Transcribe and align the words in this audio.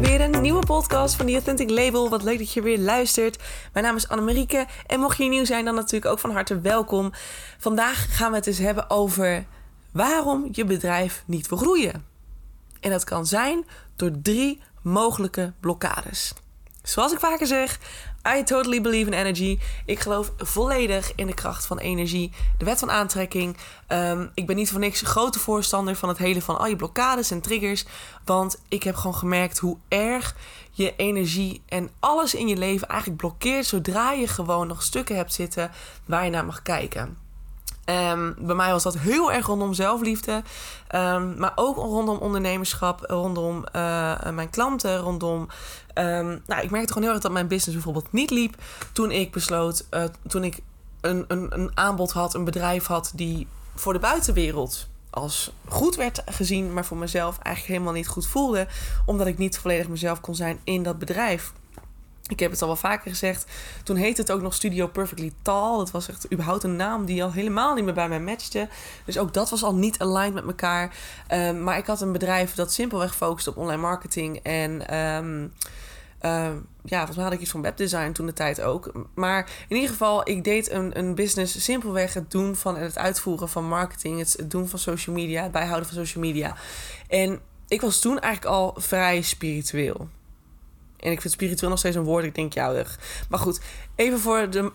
weer 0.00 0.20
een 0.20 0.40
nieuwe 0.40 0.66
podcast 0.66 1.14
van 1.14 1.26
The 1.26 1.32
Authentic 1.32 1.70
Label. 1.70 2.08
Wat 2.08 2.22
leuk 2.22 2.38
dat 2.38 2.52
je 2.52 2.62
weer 2.62 2.78
luistert. 2.78 3.42
Mijn 3.72 3.84
naam 3.84 3.96
is 3.96 4.08
Annemarieke 4.08 4.66
en 4.86 5.00
mocht 5.00 5.16
je 5.16 5.24
nieuw 5.24 5.44
zijn, 5.44 5.64
dan 5.64 5.74
natuurlijk 5.74 6.12
ook 6.12 6.18
van 6.18 6.30
harte 6.30 6.60
welkom. 6.60 7.12
Vandaag 7.58 8.16
gaan 8.16 8.30
we 8.30 8.36
het 8.36 8.46
eens 8.46 8.58
hebben 8.58 8.90
over 8.90 9.46
waarom 9.92 10.48
je 10.52 10.64
bedrijf 10.64 11.22
niet 11.26 11.48
wil 11.48 11.58
groeien. 11.58 12.04
En 12.80 12.90
dat 12.90 13.04
kan 13.04 13.26
zijn 13.26 13.66
door 13.96 14.10
drie 14.22 14.60
mogelijke 14.82 15.52
blokkades. 15.60 16.32
Zoals 16.84 17.12
ik 17.12 17.18
vaker 17.18 17.46
zeg, 17.46 17.78
I 18.38 18.42
totally 18.42 18.80
believe 18.80 19.10
in 19.10 19.18
energy. 19.18 19.58
Ik 19.86 20.00
geloof 20.00 20.32
volledig 20.36 21.12
in 21.14 21.26
de 21.26 21.34
kracht 21.34 21.66
van 21.66 21.78
energie, 21.78 22.32
de 22.58 22.64
wet 22.64 22.78
van 22.78 22.90
aantrekking. 22.90 23.56
Um, 23.88 24.30
ik 24.34 24.46
ben 24.46 24.56
niet 24.56 24.70
voor 24.70 24.80
niks 24.80 25.00
grote 25.00 25.38
voorstander 25.38 25.96
van 25.96 26.08
het 26.08 26.18
hele 26.18 26.42
van 26.42 26.58
al 26.58 26.66
je 26.66 26.76
blokkades 26.76 27.30
en 27.30 27.40
triggers. 27.40 27.84
Want 28.24 28.62
ik 28.68 28.82
heb 28.82 28.94
gewoon 28.94 29.14
gemerkt 29.14 29.58
hoe 29.58 29.76
erg 29.88 30.36
je 30.70 30.96
energie 30.96 31.62
en 31.68 31.90
alles 32.00 32.34
in 32.34 32.48
je 32.48 32.56
leven 32.56 32.88
eigenlijk 32.88 33.20
blokkeert 33.20 33.66
zodra 33.66 34.12
je 34.12 34.28
gewoon 34.28 34.66
nog 34.66 34.82
stukken 34.82 35.16
hebt 35.16 35.32
zitten 35.32 35.70
waar 36.06 36.24
je 36.24 36.30
naar 36.30 36.44
mag 36.44 36.62
kijken. 36.62 37.23
Um, 37.86 38.34
bij 38.38 38.54
mij 38.54 38.70
was 38.70 38.82
dat 38.82 38.98
heel 38.98 39.32
erg 39.32 39.46
rondom 39.46 39.74
zelfliefde. 39.74 40.42
Um, 40.94 41.38
maar 41.38 41.52
ook 41.54 41.76
rondom 41.76 42.18
ondernemerschap, 42.18 43.04
rondom 43.06 43.64
uh, 43.76 44.30
mijn 44.30 44.50
klanten, 44.50 44.98
rondom. 44.98 45.48
Um, 45.94 46.42
nou, 46.46 46.62
ik 46.62 46.70
merkte 46.70 46.92
gewoon 46.92 47.02
heel 47.02 47.12
erg 47.12 47.22
dat 47.22 47.32
mijn 47.32 47.48
business 47.48 47.74
bijvoorbeeld 47.74 48.12
niet 48.12 48.30
liep. 48.30 48.54
Toen 48.92 49.10
ik 49.10 49.32
besloot, 49.32 49.86
uh, 49.90 50.04
toen 50.28 50.44
ik 50.44 50.58
een, 51.00 51.24
een, 51.28 51.46
een 51.58 51.70
aanbod 51.74 52.12
had, 52.12 52.34
een 52.34 52.44
bedrijf 52.44 52.86
had 52.86 53.12
die 53.14 53.46
voor 53.74 53.92
de 53.92 53.98
buitenwereld 53.98 54.88
als 55.10 55.52
goed 55.68 55.96
werd 55.96 56.22
gezien, 56.26 56.72
maar 56.72 56.84
voor 56.84 56.96
mezelf 56.96 57.38
eigenlijk 57.38 57.74
helemaal 57.74 57.98
niet 57.98 58.08
goed 58.08 58.26
voelde, 58.26 58.66
omdat 59.06 59.26
ik 59.26 59.38
niet 59.38 59.58
volledig 59.58 59.88
mezelf 59.88 60.20
kon 60.20 60.34
zijn 60.34 60.60
in 60.64 60.82
dat 60.82 60.98
bedrijf. 60.98 61.52
Ik 62.28 62.40
heb 62.40 62.50
het 62.50 62.60
al 62.62 62.66
wel 62.66 62.76
vaker 62.76 63.10
gezegd. 63.10 63.44
Toen 63.82 63.96
heette 63.96 64.20
het 64.20 64.30
ook 64.32 64.42
nog 64.42 64.54
Studio 64.54 64.86
Perfectly 64.86 65.32
Tall. 65.42 65.76
Dat 65.76 65.90
was 65.90 66.08
echt 66.08 66.32
überhaupt 66.32 66.62
een 66.62 66.76
naam 66.76 67.04
die 67.04 67.24
al 67.24 67.32
helemaal 67.32 67.74
niet 67.74 67.84
meer 67.84 67.94
bij 67.94 68.08
mij 68.08 68.20
matchte. 68.20 68.68
Dus 69.04 69.18
ook 69.18 69.34
dat 69.34 69.50
was 69.50 69.62
al 69.62 69.74
niet 69.74 69.98
aligned 69.98 70.34
met 70.34 70.44
elkaar. 70.46 70.96
Um, 71.32 71.62
maar 71.62 71.78
ik 71.78 71.86
had 71.86 72.00
een 72.00 72.12
bedrijf 72.12 72.54
dat 72.54 72.72
simpelweg 72.72 73.16
focust 73.16 73.46
op 73.46 73.56
online 73.56 73.80
marketing. 73.80 74.38
En 74.42 74.96
um, 74.98 75.52
uh, 76.22 76.50
ja, 76.84 76.96
volgens 76.96 77.16
mij 77.16 77.24
had 77.24 77.34
ik 77.34 77.40
iets 77.40 77.50
van 77.50 77.62
webdesign 77.62 78.12
toen 78.12 78.26
de 78.26 78.32
tijd 78.32 78.60
ook. 78.60 78.92
Maar 79.14 79.50
in 79.68 79.76
ieder 79.76 79.90
geval, 79.90 80.28
ik 80.28 80.44
deed 80.44 80.70
een, 80.70 80.98
een 80.98 81.14
business 81.14 81.64
simpelweg 81.64 82.14
het 82.14 82.30
doen 82.30 82.56
van 82.56 82.76
het 82.76 82.98
uitvoeren 82.98 83.48
van 83.48 83.68
marketing. 83.68 84.18
Het 84.18 84.50
doen 84.50 84.68
van 84.68 84.78
social 84.78 85.16
media, 85.16 85.42
het 85.42 85.52
bijhouden 85.52 85.88
van 85.88 85.96
social 85.96 86.24
media. 86.24 86.56
En 87.08 87.40
ik 87.68 87.80
was 87.80 88.00
toen 88.00 88.20
eigenlijk 88.20 88.54
al 88.54 88.74
vrij 88.76 89.22
spiritueel. 89.22 90.08
En 91.04 91.12
ik 91.12 91.20
vind 91.20 91.32
spiritueel 91.32 91.70
nog 91.70 91.78
steeds 91.78 91.96
een 91.96 92.02
woord. 92.02 92.24
Ik 92.24 92.34
denk 92.34 92.52
jouwig. 92.52 92.98
Maar 93.28 93.38
goed, 93.38 93.60
even 93.94 94.18
voor 94.18 94.50
de, 94.50 94.72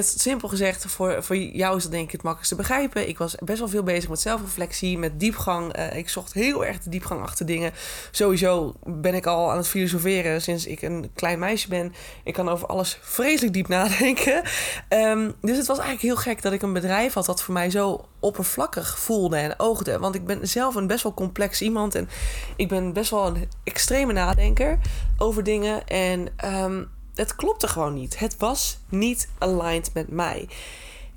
simpel 0.00 0.48
gezegd. 0.48 0.84
Voor, 0.86 1.22
voor 1.22 1.36
jou 1.36 1.76
is 1.76 1.82
dat 1.82 1.92
denk 1.92 2.04
ik 2.04 2.12
het 2.12 2.22
makkelijkste 2.22 2.56
begrijpen. 2.56 3.08
Ik 3.08 3.18
was 3.18 3.34
best 3.44 3.58
wel 3.58 3.68
veel 3.68 3.82
bezig 3.82 4.08
met 4.08 4.20
zelfreflectie, 4.20 4.98
met 4.98 5.20
diepgang. 5.20 5.78
Uh, 5.78 5.96
ik 5.96 6.08
zocht 6.08 6.32
heel 6.32 6.64
erg 6.64 6.78
de 6.78 6.90
diepgang 6.90 7.22
achter 7.22 7.46
dingen. 7.46 7.72
Sowieso 8.10 8.74
ben 8.84 9.14
ik 9.14 9.26
al 9.26 9.50
aan 9.50 9.56
het 9.56 9.68
filosoferen 9.68 10.42
sinds 10.42 10.66
ik 10.66 10.82
een 10.82 11.10
klein 11.14 11.38
meisje 11.38 11.68
ben. 11.68 11.94
Ik 12.24 12.32
kan 12.32 12.48
over 12.48 12.66
alles 12.66 12.98
vreselijk 13.02 13.52
diep 13.52 13.68
nadenken. 13.68 14.42
Um, 14.88 15.34
dus 15.40 15.56
het 15.56 15.66
was 15.66 15.78
eigenlijk 15.78 16.06
heel 16.06 16.16
gek 16.16 16.42
dat 16.42 16.52
ik 16.52 16.62
een 16.62 16.72
bedrijf 16.72 17.12
had 17.12 17.26
dat 17.26 17.42
voor 17.42 17.54
mij 17.54 17.70
zo 17.70 18.04
oppervlakkig 18.20 18.98
voelde 18.98 19.36
en 19.36 19.54
oogde. 19.58 19.98
Want 19.98 20.14
ik 20.14 20.24
ben 20.24 20.48
zelf 20.48 20.74
een 20.74 20.86
best 20.86 21.02
wel 21.02 21.14
complex 21.14 21.62
iemand. 21.62 21.94
En 21.94 22.08
ik 22.56 22.68
ben 22.68 22.92
best 22.92 23.10
wel 23.10 23.26
een 23.26 23.48
extreme 23.64 24.12
nadenker 24.12 24.78
over 25.18 25.42
dingen. 25.42 25.86
En 25.86 26.28
um, 26.44 26.88
het 27.18 27.36
klopte 27.36 27.68
gewoon 27.68 27.94
niet. 27.94 28.18
Het 28.18 28.36
was 28.36 28.78
niet 28.88 29.28
aligned 29.38 29.90
met 29.94 30.08
mij. 30.10 30.48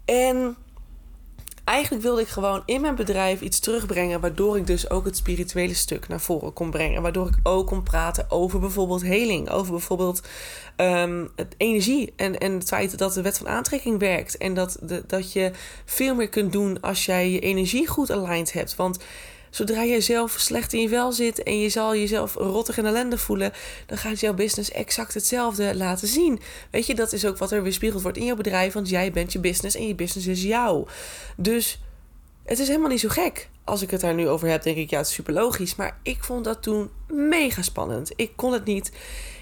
En 0.05 0.55
eigenlijk 1.63 2.03
wilde 2.03 2.21
ik 2.21 2.27
gewoon 2.27 2.63
in 2.65 2.81
mijn 2.81 2.95
bedrijf 2.95 3.41
iets 3.41 3.59
terugbrengen. 3.59 4.21
Waardoor 4.21 4.57
ik 4.57 4.67
dus 4.67 4.89
ook 4.89 5.05
het 5.05 5.17
spirituele 5.17 5.73
stuk 5.73 6.07
naar 6.07 6.19
voren 6.19 6.53
kon 6.53 6.69
brengen. 6.69 7.01
Waardoor 7.01 7.27
ik 7.27 7.39
ook 7.43 7.67
kon 7.67 7.83
praten 7.83 8.31
over 8.31 8.59
bijvoorbeeld 8.59 9.01
heling. 9.01 9.49
Over 9.49 9.71
bijvoorbeeld 9.71 10.21
um, 10.77 11.29
het 11.35 11.55
energie. 11.57 12.13
En, 12.15 12.37
en 12.37 12.53
het 12.53 12.67
feit 12.67 12.97
dat 12.97 13.13
de 13.13 13.21
wet 13.21 13.37
van 13.37 13.47
aantrekking 13.47 13.99
werkt. 13.99 14.37
En 14.37 14.53
dat, 14.53 14.77
de, 14.81 15.03
dat 15.07 15.33
je 15.33 15.51
veel 15.85 16.15
meer 16.15 16.29
kunt 16.29 16.51
doen 16.51 16.81
als 16.81 17.05
jij 17.05 17.31
je 17.31 17.39
energie 17.39 17.87
goed 17.87 18.11
aligned 18.11 18.53
hebt. 18.53 18.75
Want 18.75 18.99
Zodra 19.51 19.81
je 19.81 20.01
zelf 20.01 20.31
slecht 20.31 20.73
in 20.73 20.81
je 20.81 20.89
vel 20.89 21.11
zit 21.11 21.43
en 21.43 21.59
je 21.59 21.69
zal 21.69 21.95
jezelf 21.95 22.33
rottig 22.33 22.77
en 22.77 22.85
ellende 22.85 23.17
voelen, 23.17 23.51
dan 23.85 23.97
gaat 23.97 24.19
jouw 24.19 24.33
business 24.33 24.71
exact 24.71 25.13
hetzelfde 25.13 25.75
laten 25.75 26.07
zien. 26.07 26.39
Weet 26.71 26.85
je, 26.85 26.95
dat 26.95 27.13
is 27.13 27.25
ook 27.25 27.37
wat 27.37 27.51
er 27.51 27.63
weerspiegeld 27.63 28.01
wordt 28.01 28.17
in 28.17 28.25
jouw 28.25 28.35
bedrijf, 28.35 28.73
want 28.73 28.89
jij 28.89 29.11
bent 29.11 29.31
je 29.31 29.39
business 29.39 29.75
en 29.75 29.87
je 29.87 29.95
business 29.95 30.27
is 30.27 30.43
jou. 30.43 30.87
Dus 31.37 31.79
het 32.43 32.59
is 32.59 32.67
helemaal 32.67 32.89
niet 32.89 32.99
zo 32.99 33.09
gek. 33.09 33.49
Als 33.63 33.81
ik 33.81 33.91
het 33.91 34.01
daar 34.01 34.13
nu 34.13 34.27
over 34.27 34.47
heb, 34.47 34.63
denk 34.63 34.77
ik, 34.77 34.89
ja, 34.89 34.97
het 34.97 35.07
is 35.07 35.13
super 35.13 35.33
logisch. 35.33 35.75
Maar 35.75 35.97
ik 36.03 36.23
vond 36.23 36.43
dat 36.43 36.63
toen 36.63 36.89
mega 37.07 37.61
spannend. 37.61 38.11
Ik 38.15 38.31
kon 38.35 38.53
het 38.53 38.65
niet. 38.65 38.91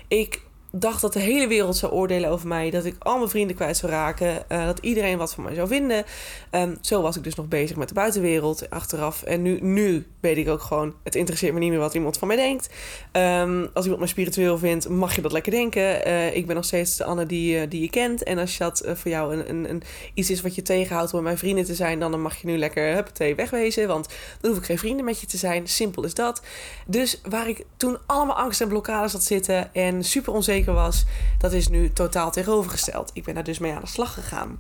Ik 0.08 0.42
dacht 0.72 1.02
dat 1.02 1.14
de 1.14 1.20
hele 1.20 1.48
wereld 1.48 1.78
zou 1.78 1.92
oordelen 1.92 2.30
over 2.30 2.48
mij. 2.48 2.70
Dat 2.70 2.86
ik 2.86 2.96
al 3.00 3.18
mijn 3.18 3.30
vrienden 3.30 3.56
kwijt 3.56 3.78
zou 3.78 3.92
raken. 3.92 4.44
Uh, 4.52 4.66
dat 4.66 4.80
iedereen 4.80 5.18
wat 5.18 5.34
van 5.34 5.44
mij 5.44 5.54
zou 5.54 5.68
vinden. 5.68 6.06
Um, 6.52 6.78
zo 6.82 7.02
was 7.02 7.18
ik 7.18 7.24
dus 7.24 7.36
nog 7.36 7.48
bezig 7.48 7.78
met 7.78 7.88
de 7.88 7.94
buitenwereld 7.94 8.70
achteraf. 8.70 9.24
En 9.24 9.42
nu, 9.42 9.60
nu 9.62 10.06
weet 10.20 10.38
ik 10.38 10.50
ook 10.50 10.62
gewoon... 10.62 10.94
Het 11.04 11.16
interesseert 11.16 11.54
me 11.54 11.60
niet 11.60 11.70
meer 11.70 11.80
wat 11.80 11.94
iemand 11.94 12.18
van 12.18 12.28
mij 12.28 12.38
denkt. 12.38 12.70
Um, 13.12 13.70
als 13.74 13.84
iemand 13.84 14.00
mij 14.00 14.10
spiritueel 14.10 14.58
vindt, 14.58 14.90
mag 14.90 15.16
je 15.16 15.22
dat 15.22 15.32
lekker 15.32 15.52
denken. 15.52 16.08
Uh, 16.08 16.36
ik 16.36 16.46
ben 16.46 16.56
nog 16.56 16.66
steeds 16.66 16.98
de 16.98 17.04
Anne 17.04 17.26
die, 17.26 17.62
uh, 17.62 17.70
die 17.70 17.82
je 17.82 17.90
kent. 17.90 18.24
En 18.24 18.38
als 18.38 18.58
dat 18.58 18.84
voor 18.86 19.12
jou 19.12 19.36
een, 19.36 19.50
een, 19.50 19.70
een, 19.70 19.84
iets 20.14 20.30
is 20.30 20.42
wat 20.42 20.56
je 20.56 20.62
tegenhoudt 20.62 21.14
om 21.14 21.24
mijn 21.24 21.38
vrienden 21.38 21.66
te 21.66 21.76
zijn... 21.76 22.00
dan 22.00 22.22
mag 22.22 22.36
je 22.36 22.48
nu 22.48 22.58
lekker 22.58 22.94
huppatee 22.94 23.36
wegwezen. 23.36 23.88
Want 23.88 24.08
dan 24.42 24.50
hoef 24.50 24.60
ik 24.60 24.66
geen 24.66 24.78
vrienden 24.78 25.06
met 25.06 25.20
je 25.20 25.28
te 25.28 25.38
zijn. 25.38 25.68
Simpel 25.68 26.04
is 26.04 26.14
dat. 26.14 26.42
Dus 26.86 27.22
waar 27.30 27.50
ik 27.50 27.66
toen 27.78 27.98
allemaal 28.06 28.36
angst 28.36 28.62
en 28.62 28.68
blokkades 28.68 29.12
had 29.12 29.24
zitten... 29.24 29.74
en 29.74 30.04
super 30.04 30.34
onzeker 30.34 30.58
was, 30.66 31.06
dat 31.38 31.54
is 31.54 31.68
nu 31.68 31.94
totaal 31.94 32.32
tegenovergesteld. 32.32 33.12
Ik 33.14 33.24
ben 33.24 33.34
daar 33.34 33.44
dus 33.44 33.60
mee 33.60 33.74
aan 33.74 33.82
de 33.82 33.88
slag 33.88 34.14
gegaan. 34.14 34.60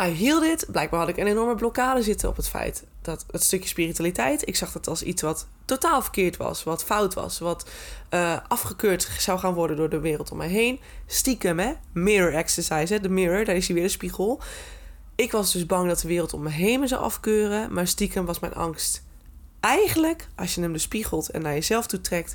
I 0.00 0.24
healed 0.24 0.42
it. 0.42 0.66
Blijkbaar 0.70 1.00
had 1.00 1.08
ik 1.08 1.16
een 1.16 1.26
enorme 1.26 1.54
blokkade 1.54 2.02
zitten 2.02 2.28
op 2.28 2.36
het 2.36 2.48
feit 2.48 2.84
dat 3.02 3.24
het 3.30 3.42
stukje 3.42 3.68
spiritualiteit. 3.68 4.48
Ik 4.48 4.56
zag 4.56 4.72
dat 4.72 4.88
als 4.88 5.02
iets 5.02 5.22
wat 5.22 5.46
totaal 5.64 6.02
verkeerd 6.02 6.36
was, 6.36 6.62
wat 6.62 6.84
fout 6.84 7.14
was, 7.14 7.38
wat 7.38 7.68
uh, 8.10 8.36
afgekeurd 8.48 9.08
zou 9.18 9.38
gaan 9.38 9.54
worden 9.54 9.76
door 9.76 9.88
de 9.88 10.00
wereld 10.00 10.30
om 10.30 10.36
mij 10.36 10.48
heen. 10.48 10.80
Stiekem, 11.06 11.58
hè? 11.58 11.72
Mirror 11.92 12.34
exercise, 12.34 12.92
hè? 12.92 13.00
De 13.00 13.08
mirror, 13.08 13.44
daar 13.44 13.56
is 13.56 13.66
hij 13.66 13.74
weer 13.74 13.84
de 13.84 13.90
spiegel. 13.90 14.40
Ik 15.14 15.32
was 15.32 15.52
dus 15.52 15.66
bang 15.66 15.88
dat 15.88 16.00
de 16.00 16.08
wereld 16.08 16.32
om 16.32 16.42
me 16.42 16.50
heen 16.50 16.80
me 16.80 16.86
zou 16.86 17.02
afkeuren, 17.02 17.72
maar 17.72 17.86
stiekem 17.86 18.24
was 18.24 18.38
mijn 18.38 18.54
angst. 18.54 19.02
Eigenlijk, 19.60 20.28
als 20.36 20.54
je 20.54 20.60
hem 20.60 20.72
dus 20.72 20.82
spiegelt 20.82 21.30
en 21.30 21.42
naar 21.42 21.52
jezelf 21.52 21.86
toe 21.86 22.00
trekt, 22.00 22.34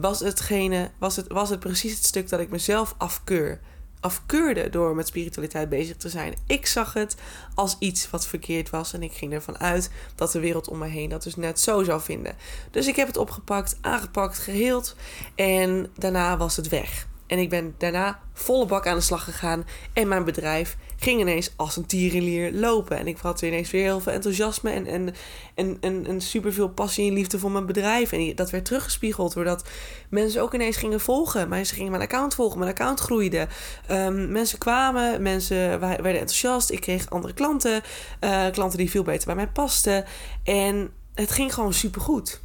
was, 0.00 0.20
hetgene, 0.20 0.90
was, 0.98 1.16
het, 1.16 1.28
was 1.28 1.50
het 1.50 1.60
precies 1.60 1.94
het 1.94 2.04
stuk 2.04 2.28
dat 2.28 2.40
ik 2.40 2.50
mezelf 2.50 2.94
afkeur. 2.98 3.60
Afkeurde 4.00 4.70
door 4.70 4.94
met 4.94 5.06
spiritualiteit 5.06 5.68
bezig 5.68 5.96
te 5.96 6.08
zijn. 6.08 6.34
Ik 6.46 6.66
zag 6.66 6.92
het 6.92 7.16
als 7.54 7.76
iets 7.78 8.10
wat 8.10 8.26
verkeerd 8.26 8.70
was. 8.70 8.92
En 8.92 9.02
ik 9.02 9.12
ging 9.12 9.32
ervan 9.32 9.58
uit 9.58 9.90
dat 10.14 10.32
de 10.32 10.40
wereld 10.40 10.68
om 10.68 10.78
me 10.78 10.86
heen 10.86 11.08
dat 11.08 11.22
dus 11.22 11.36
net 11.36 11.60
zo 11.60 11.82
zou 11.82 12.00
vinden. 12.00 12.36
Dus 12.70 12.86
ik 12.86 12.96
heb 12.96 13.06
het 13.06 13.16
opgepakt, 13.16 13.78
aangepakt, 13.80 14.38
geheeld. 14.38 14.96
En 15.34 15.90
daarna 15.96 16.36
was 16.36 16.56
het 16.56 16.68
weg. 16.68 17.08
En 17.30 17.38
ik 17.38 17.48
ben 17.48 17.74
daarna 17.78 18.20
volle 18.32 18.66
bak 18.66 18.86
aan 18.86 18.96
de 18.96 19.00
slag 19.00 19.24
gegaan. 19.24 19.64
En 19.92 20.08
mijn 20.08 20.24
bedrijf 20.24 20.76
ging 20.96 21.20
ineens 21.20 21.52
als 21.56 21.76
een 21.76 21.86
tierenlier 21.86 22.52
lopen. 22.52 22.98
En 22.98 23.06
ik 23.06 23.18
had 23.18 23.42
ineens 23.42 23.70
weer 23.70 23.82
heel 23.82 24.00
veel 24.00 24.12
enthousiasme 24.12 24.70
en, 24.70 24.86
en, 24.86 25.14
en, 25.54 25.76
en, 25.80 26.06
en 26.06 26.20
super 26.20 26.52
veel 26.52 26.68
passie 26.68 27.08
en 27.08 27.14
liefde 27.14 27.38
voor 27.38 27.50
mijn 27.50 27.66
bedrijf. 27.66 28.12
En 28.12 28.34
dat 28.34 28.50
werd 28.50 28.64
teruggespiegeld 28.64 29.32
doordat 29.32 29.68
mensen 30.08 30.42
ook 30.42 30.54
ineens 30.54 30.76
gingen 30.76 31.00
volgen. 31.00 31.48
Mensen 31.48 31.76
gingen 31.76 31.90
mijn 31.90 32.02
account 32.02 32.34
volgen, 32.34 32.58
mijn 32.58 32.70
account 32.70 33.00
groeide. 33.00 33.48
Um, 33.90 34.32
mensen 34.32 34.58
kwamen, 34.58 35.22
mensen 35.22 35.80
werden 35.80 36.12
enthousiast. 36.12 36.70
Ik 36.70 36.80
kreeg 36.80 37.10
andere 37.10 37.34
klanten, 37.34 37.82
uh, 38.20 38.50
klanten 38.50 38.78
die 38.78 38.90
veel 38.90 39.02
beter 39.02 39.26
bij 39.26 39.34
mij 39.34 39.48
pasten. 39.48 40.04
En 40.44 40.90
het 41.14 41.30
ging 41.30 41.54
gewoon 41.54 41.72
super 41.72 42.00
goed. 42.00 42.40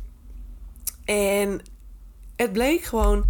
En 1.06 1.62
het 2.36 2.54
bleek 2.54 2.84
gewoon 2.84 3.26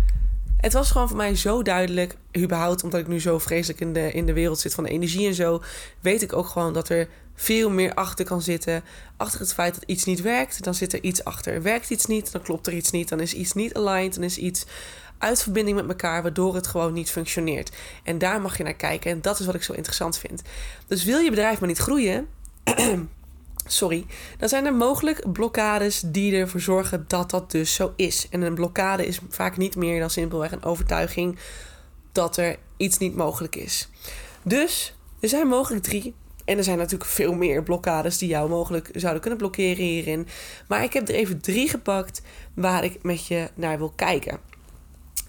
het 0.65 0.73
was 0.73 0.91
gewoon 0.91 1.07
voor 1.07 1.17
mij 1.17 1.35
zo 1.35 1.63
duidelijk, 1.63 2.15
überhaupt 2.37 2.83
omdat 2.83 2.99
ik 2.99 3.07
nu 3.07 3.19
zo 3.19 3.39
vreselijk 3.39 3.79
in 3.79 3.93
de, 3.93 4.11
in 4.11 4.25
de 4.25 4.33
wereld 4.33 4.59
zit 4.59 4.73
van 4.73 4.83
de 4.83 4.89
energie 4.89 5.27
en 5.27 5.33
zo, 5.33 5.61
weet 6.01 6.21
ik 6.21 6.33
ook 6.33 6.47
gewoon 6.47 6.73
dat 6.73 6.89
er 6.89 7.07
veel 7.35 7.69
meer 7.69 7.93
achter 7.93 8.25
kan 8.25 8.41
zitten. 8.41 8.83
Achter 9.17 9.39
het 9.39 9.53
feit 9.53 9.73
dat 9.73 9.83
iets 9.85 10.03
niet 10.03 10.21
werkt, 10.21 10.63
dan 10.63 10.73
zit 10.73 10.93
er 10.93 11.03
iets 11.03 11.23
achter. 11.23 11.61
Werkt 11.61 11.89
iets 11.89 12.05
niet, 12.05 12.31
dan 12.31 12.41
klopt 12.41 12.67
er 12.67 12.73
iets 12.73 12.91
niet, 12.91 13.09
dan 13.09 13.19
is 13.19 13.33
iets 13.33 13.53
niet 13.53 13.73
aligned, 13.73 14.13
dan 14.13 14.23
is 14.23 14.37
iets 14.37 14.65
uit 15.17 15.43
verbinding 15.43 15.77
met 15.77 15.87
elkaar, 15.87 16.21
waardoor 16.21 16.55
het 16.55 16.67
gewoon 16.67 16.93
niet 16.93 17.11
functioneert. 17.11 17.71
En 18.03 18.17
daar 18.17 18.41
mag 18.41 18.57
je 18.57 18.63
naar 18.63 18.73
kijken 18.73 19.11
en 19.11 19.21
dat 19.21 19.39
is 19.39 19.45
wat 19.45 19.55
ik 19.55 19.63
zo 19.63 19.73
interessant 19.73 20.17
vind. 20.17 20.41
Dus 20.87 21.03
wil 21.03 21.19
je 21.19 21.29
bedrijf 21.29 21.59
maar 21.59 21.69
niet 21.69 21.77
groeien, 21.77 22.27
Sorry, 23.67 24.05
dan 24.37 24.49
zijn 24.49 24.65
er 24.65 24.73
mogelijk 24.73 25.31
blokkades 25.31 26.03
die 26.05 26.35
ervoor 26.35 26.59
zorgen 26.59 27.05
dat 27.07 27.29
dat 27.29 27.51
dus 27.51 27.73
zo 27.73 27.93
is. 27.95 28.27
En 28.29 28.41
een 28.41 28.53
blokkade 28.53 29.05
is 29.05 29.19
vaak 29.29 29.57
niet 29.57 29.75
meer 29.75 29.99
dan 29.99 30.09
simpelweg 30.09 30.51
een 30.51 30.63
overtuiging 30.63 31.39
dat 32.11 32.37
er 32.37 32.57
iets 32.77 32.97
niet 32.97 33.15
mogelijk 33.15 33.55
is. 33.55 33.89
Dus 34.43 34.95
er 35.19 35.29
zijn 35.29 35.47
mogelijk 35.47 35.83
drie. 35.83 36.13
En 36.45 36.57
er 36.57 36.63
zijn 36.63 36.77
natuurlijk 36.77 37.09
veel 37.09 37.33
meer 37.33 37.63
blokkades 37.63 38.17
die 38.17 38.29
jou 38.29 38.49
mogelijk 38.49 38.89
zouden 38.93 39.21
kunnen 39.21 39.39
blokkeren 39.39 39.83
hierin. 39.83 40.27
Maar 40.67 40.83
ik 40.83 40.93
heb 40.93 41.07
er 41.07 41.15
even 41.15 41.41
drie 41.41 41.69
gepakt 41.69 42.21
waar 42.53 42.83
ik 42.83 43.03
met 43.03 43.27
je 43.27 43.49
naar 43.55 43.77
wil 43.77 43.93
kijken. 43.95 44.39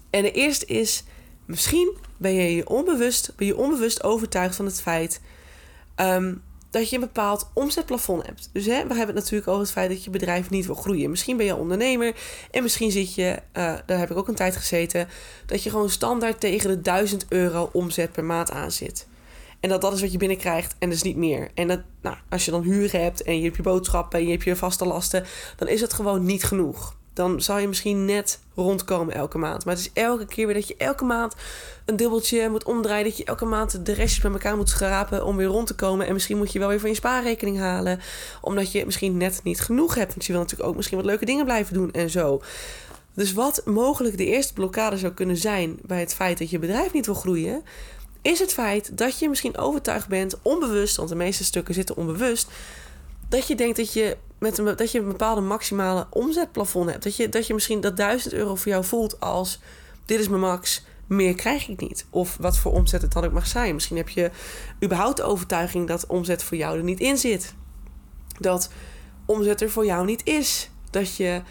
En 0.09 0.21
de 0.21 0.31
eerste 0.31 0.65
is, 0.65 1.03
misschien 1.45 1.95
ben 2.17 2.33
je 2.33 2.55
je 2.55 2.67
onbewust, 2.67 3.33
ben 3.35 3.47
je 3.47 3.57
onbewust 3.57 4.03
overtuigd 4.03 4.55
van 4.55 4.65
het 4.65 4.81
feit 4.81 5.21
ehm, 5.95 6.33
dat 6.79 6.89
je 6.89 6.95
een 6.95 7.01
bepaald 7.01 7.49
omzetplafond 7.53 8.25
hebt. 8.25 8.49
Dus 8.53 8.65
hè, 8.65 8.87
we 8.87 8.95
hebben 8.95 9.15
het 9.15 9.15
natuurlijk 9.15 9.47
over 9.47 9.61
het 9.61 9.71
feit 9.71 9.89
dat 9.89 10.03
je 10.03 10.09
bedrijf 10.09 10.49
niet 10.49 10.65
wil 10.65 10.75
groeien. 10.75 11.09
Misschien 11.09 11.37
ben 11.37 11.45
je 11.45 11.55
ondernemer 11.55 12.15
en 12.51 12.63
misschien 12.63 12.91
zit 12.91 13.15
je, 13.15 13.39
uh, 13.53 13.73
daar 13.85 13.99
heb 13.99 14.11
ik 14.11 14.17
ook 14.17 14.27
een 14.27 14.35
tijd 14.35 14.55
gezeten, 14.55 15.07
dat 15.45 15.63
je 15.63 15.69
gewoon 15.69 15.89
standaard 15.89 16.39
tegen 16.39 16.69
de 16.69 16.81
1000 16.81 17.25
euro 17.29 17.69
omzet 17.73 18.11
per 18.11 18.23
maand 18.23 18.51
aan 18.51 18.71
zit. 18.71 19.07
En 19.59 19.69
dat 19.69 19.81
dat 19.81 19.93
is 19.93 20.01
wat 20.01 20.11
je 20.11 20.17
binnenkrijgt 20.17 20.75
en 20.79 20.89
dus 20.89 21.01
niet 21.01 21.17
meer. 21.17 21.49
En 21.53 21.67
dat, 21.67 21.79
nou, 22.01 22.15
als 22.29 22.45
je 22.45 22.51
dan 22.51 22.61
huur 22.61 22.91
hebt 22.91 23.23
en 23.23 23.37
je 23.37 23.43
hebt 23.43 23.55
je 23.55 23.61
boodschappen 23.61 24.19
en 24.19 24.25
je 24.25 24.31
hebt 24.31 24.43
je 24.43 24.55
vaste 24.55 24.85
lasten, 24.85 25.25
dan 25.55 25.67
is 25.67 25.81
het 25.81 25.93
gewoon 25.93 26.25
niet 26.25 26.43
genoeg 26.43 26.95
dan 27.17 27.41
zou 27.41 27.61
je 27.61 27.67
misschien 27.67 28.05
net 28.05 28.39
rondkomen 28.55 29.13
elke 29.13 29.37
maand. 29.37 29.65
Maar 29.65 29.75
het 29.75 29.83
is 29.83 30.03
elke 30.03 30.25
keer 30.25 30.45
weer 30.45 30.55
dat 30.55 30.67
je 30.67 30.75
elke 30.77 31.03
maand 31.03 31.35
een 31.85 31.95
dubbeltje 31.95 32.49
moet 32.49 32.63
omdraaien. 32.63 33.03
Dat 33.03 33.17
je 33.17 33.25
elke 33.25 33.45
maand 33.45 33.85
de 33.85 33.93
restjes 33.93 34.23
bij 34.23 34.31
elkaar 34.31 34.55
moet 34.55 34.69
schrapen 34.69 35.25
om 35.25 35.35
weer 35.35 35.47
rond 35.47 35.67
te 35.67 35.75
komen. 35.75 36.07
En 36.07 36.13
misschien 36.13 36.37
moet 36.37 36.51
je 36.51 36.59
wel 36.59 36.67
weer 36.67 36.79
van 36.79 36.89
je 36.89 36.95
spaarrekening 36.95 37.57
halen. 37.57 37.99
Omdat 38.41 38.71
je 38.71 38.85
misschien 38.85 39.17
net 39.17 39.39
niet 39.43 39.61
genoeg 39.61 39.95
hebt. 39.95 40.13
Want 40.13 40.25
je 40.25 40.31
wil 40.31 40.41
natuurlijk 40.41 40.69
ook 40.69 40.75
misschien 40.75 40.97
wat 40.97 41.05
leuke 41.05 41.25
dingen 41.25 41.45
blijven 41.45 41.73
doen 41.73 41.91
en 41.91 42.09
zo. 42.09 42.41
Dus 43.13 43.33
wat 43.33 43.61
mogelijk 43.65 44.17
de 44.17 44.25
eerste 44.25 44.53
blokkade 44.53 44.97
zou 44.97 45.13
kunnen 45.13 45.37
zijn 45.37 45.79
bij 45.81 45.99
het 45.99 46.13
feit 46.13 46.37
dat 46.37 46.49
je 46.49 46.59
bedrijf 46.59 46.93
niet 46.93 47.05
wil 47.05 47.15
groeien, 47.15 47.63
is 48.21 48.39
het 48.39 48.53
feit 48.53 48.97
dat 48.97 49.19
je 49.19 49.29
misschien 49.29 49.57
overtuigd 49.57 50.07
bent, 50.07 50.37
onbewust, 50.41 50.95
want 50.95 51.09
de 51.09 51.15
meeste 51.15 51.43
stukken 51.43 51.73
zitten 51.73 51.97
onbewust, 51.97 52.49
dat 53.29 53.47
je 53.47 53.55
denkt 53.55 53.77
dat 53.77 53.93
je 53.93 54.17
met 54.39 54.57
een, 54.57 54.75
dat 54.75 54.91
je 54.91 54.99
een 54.99 55.07
bepaalde 55.07 55.41
maximale 55.41 56.07
omzetplafond 56.09 56.89
hebt. 56.89 57.03
Dat 57.03 57.15
je, 57.15 57.29
dat 57.29 57.47
je 57.47 57.53
misschien 57.53 57.81
dat 57.81 57.97
1000 57.97 58.33
euro 58.33 58.55
voor 58.55 58.71
jou 58.71 58.83
voelt 58.83 59.19
als 59.19 59.59
dit 60.05 60.19
is 60.19 60.27
mijn 60.27 60.41
max, 60.41 60.85
meer 61.07 61.35
krijg 61.35 61.67
ik 61.67 61.79
niet. 61.79 62.05
Of 62.09 62.37
wat 62.39 62.57
voor 62.57 62.71
omzet 62.71 63.01
het 63.01 63.11
dan 63.11 63.25
ook 63.25 63.31
mag 63.31 63.47
zijn. 63.47 63.73
Misschien 63.73 63.97
heb 63.97 64.09
je 64.09 64.31
überhaupt 64.83 65.17
de 65.17 65.23
overtuiging 65.23 65.87
dat 65.87 66.07
omzet 66.07 66.43
voor 66.43 66.57
jou 66.57 66.77
er 66.77 66.83
niet 66.83 66.99
in 66.99 67.17
zit. 67.17 67.53
Dat 68.39 68.69
omzet 69.25 69.61
er 69.61 69.69
voor 69.69 69.85
jou 69.85 70.05
niet 70.05 70.25
is. 70.25 70.69
Dat 70.89 71.15
je, 71.15 71.41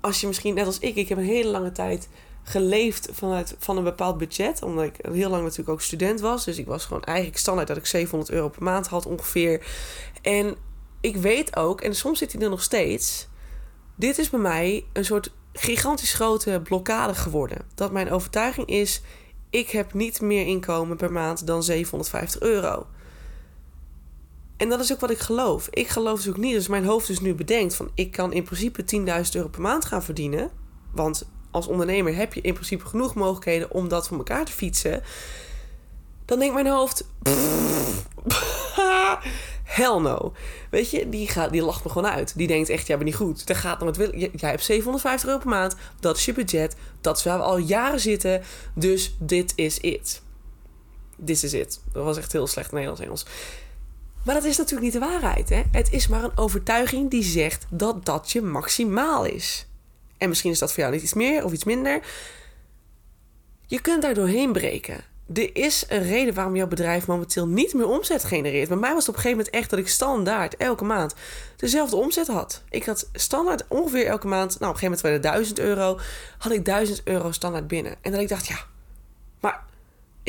als 0.00 0.20
je 0.20 0.26
misschien 0.26 0.54
net 0.54 0.66
als 0.66 0.78
ik, 0.78 0.96
ik 0.96 1.08
heb 1.08 1.18
een 1.18 1.24
hele 1.24 1.50
lange 1.50 1.72
tijd 1.72 2.08
geleefd 2.42 3.08
vanuit 3.12 3.54
van 3.58 3.76
een 3.76 3.84
bepaald 3.84 4.18
budget. 4.18 4.62
Omdat 4.62 4.84
ik 4.84 5.06
heel 5.12 5.30
lang 5.30 5.42
natuurlijk 5.42 5.68
ook 5.68 5.80
student 5.80 6.20
was. 6.20 6.44
Dus 6.44 6.58
ik 6.58 6.66
was 6.66 6.84
gewoon 6.84 7.04
eigenlijk 7.04 7.38
standaard 7.38 7.68
dat 7.68 7.76
ik 7.76 7.86
700 7.86 8.30
euro 8.30 8.48
per 8.48 8.62
maand 8.62 8.86
had 8.86 9.06
ongeveer. 9.06 9.66
En 10.22 10.56
ik 11.00 11.16
weet 11.16 11.56
ook, 11.56 11.80
en 11.80 11.94
soms 11.94 12.18
zit 12.18 12.32
hij 12.32 12.42
er 12.42 12.50
nog 12.50 12.62
steeds. 12.62 13.28
Dit 13.96 14.18
is 14.18 14.30
bij 14.30 14.40
mij 14.40 14.84
een 14.92 15.04
soort 15.04 15.32
gigantisch 15.52 16.12
grote 16.12 16.60
blokkade 16.64 17.14
geworden. 17.14 17.64
Dat 17.74 17.92
mijn 17.92 18.10
overtuiging 18.10 18.66
is: 18.66 19.02
ik 19.50 19.70
heb 19.70 19.94
niet 19.94 20.20
meer 20.20 20.46
inkomen 20.46 20.96
per 20.96 21.12
maand 21.12 21.46
dan 21.46 21.62
750 21.62 22.40
euro. 22.40 22.86
En 24.56 24.68
dat 24.68 24.80
is 24.80 24.92
ook 24.92 25.00
wat 25.00 25.10
ik 25.10 25.18
geloof. 25.18 25.68
Ik 25.70 25.88
geloof 25.88 26.18
dus 26.18 26.28
ook 26.28 26.36
niet, 26.36 26.54
dus 26.54 26.68
mijn 26.68 26.84
hoofd 26.84 27.06
dus 27.06 27.20
nu 27.20 27.34
bedenkt 27.34 27.74
van 27.74 27.90
ik 27.94 28.10
kan 28.10 28.32
in 28.32 28.42
principe 28.42 28.84
10.000 28.96 29.02
euro 29.32 29.48
per 29.48 29.60
maand 29.60 29.84
gaan 29.84 30.02
verdienen. 30.02 30.50
Want 30.92 31.28
als 31.50 31.66
ondernemer 31.66 32.16
heb 32.16 32.34
je 32.34 32.40
in 32.40 32.54
principe 32.54 32.86
genoeg 32.86 33.14
mogelijkheden 33.14 33.70
om 33.70 33.88
dat 33.88 34.08
voor 34.08 34.16
elkaar 34.16 34.44
te 34.44 34.52
fietsen. 34.52 35.02
Dan 36.24 36.38
denkt 36.38 36.54
mijn 36.54 36.66
hoofd. 36.66 37.04
Hell 39.70 39.98
no. 39.98 40.32
Weet 40.70 40.90
je, 40.90 41.08
die, 41.08 41.28
gaat, 41.28 41.52
die 41.52 41.62
lacht 41.62 41.84
me 41.84 41.90
gewoon 41.90 42.10
uit. 42.10 42.36
Die 42.36 42.46
denkt 42.46 42.68
echt, 42.68 42.86
jij 42.86 42.96
bent 42.96 43.08
niet 43.08 43.18
goed. 43.18 43.46
Dat 43.46 43.56
gaat 43.56 43.80
nog 43.80 43.96
het 43.96 44.14
Jij 44.16 44.50
hebt 44.50 44.64
750 44.64 45.28
euro 45.28 45.40
per 45.40 45.48
maand. 45.48 45.76
Dat 46.00 46.16
is 46.16 46.24
je 46.24 46.32
budget. 46.32 46.76
Dat 47.00 47.16
is 47.16 47.24
waar 47.24 47.38
we 47.38 47.44
al 47.44 47.56
jaren 47.56 48.00
zitten. 48.00 48.42
Dus 48.74 49.16
dit 49.18 49.52
is 49.56 49.78
it. 49.78 50.22
This 51.24 51.44
is 51.44 51.52
it. 51.52 51.80
Dat 51.92 52.04
was 52.04 52.16
echt 52.16 52.32
heel 52.32 52.46
slecht 52.46 52.72
Nederlands-Engels. 52.72 53.26
Maar 54.24 54.34
dat 54.34 54.44
is 54.44 54.56
natuurlijk 54.56 54.92
niet 54.92 55.02
de 55.02 55.08
waarheid. 55.08 55.48
Hè? 55.48 55.62
Het 55.70 55.92
is 55.92 56.08
maar 56.08 56.24
een 56.24 56.36
overtuiging 56.36 57.10
die 57.10 57.22
zegt 57.22 57.66
dat 57.68 58.04
dat 58.04 58.30
je 58.30 58.42
maximaal 58.42 59.24
is. 59.24 59.66
En 60.18 60.28
misschien 60.28 60.50
is 60.50 60.58
dat 60.58 60.72
voor 60.72 60.80
jou 60.80 60.94
niet 60.94 61.02
iets 61.02 61.14
meer 61.14 61.44
of 61.44 61.52
iets 61.52 61.64
minder. 61.64 62.00
Je 63.66 63.80
kunt 63.80 64.02
daar 64.02 64.14
doorheen 64.14 64.52
breken 64.52 65.04
er 65.34 65.56
is 65.56 65.84
een 65.88 66.02
reden 66.02 66.34
waarom 66.34 66.56
jouw 66.56 66.66
bedrijf 66.66 67.06
momenteel 67.06 67.46
niet 67.46 67.74
meer 67.74 67.88
omzet 67.88 68.24
genereert. 68.24 68.68
Bij 68.68 68.76
mij 68.76 68.94
was 68.94 69.06
het 69.06 69.08
op 69.08 69.14
een 69.14 69.20
gegeven 69.20 69.38
moment 69.38 69.54
echt 69.54 69.70
dat 69.70 69.78
ik 69.78 69.88
standaard 69.88 70.56
elke 70.56 70.84
maand 70.84 71.14
dezelfde 71.56 71.96
omzet 71.96 72.26
had. 72.26 72.62
Ik 72.70 72.84
had 72.84 73.08
standaard 73.12 73.64
ongeveer 73.68 74.06
elke 74.06 74.26
maand, 74.26 74.58
nou 74.58 74.72
op 74.72 74.82
een 74.82 74.88
gegeven 74.88 75.08
moment 75.10 75.22
de 75.22 75.28
1000 75.28 75.58
euro, 75.58 75.98
had 76.38 76.52
ik 76.52 76.64
1000 76.64 77.00
euro 77.04 77.32
standaard 77.32 77.68
binnen. 77.68 77.96
En 78.00 78.12
dat 78.12 78.20
ik 78.20 78.28
dacht, 78.28 78.46
ja, 78.46 78.58
maar 79.40 79.64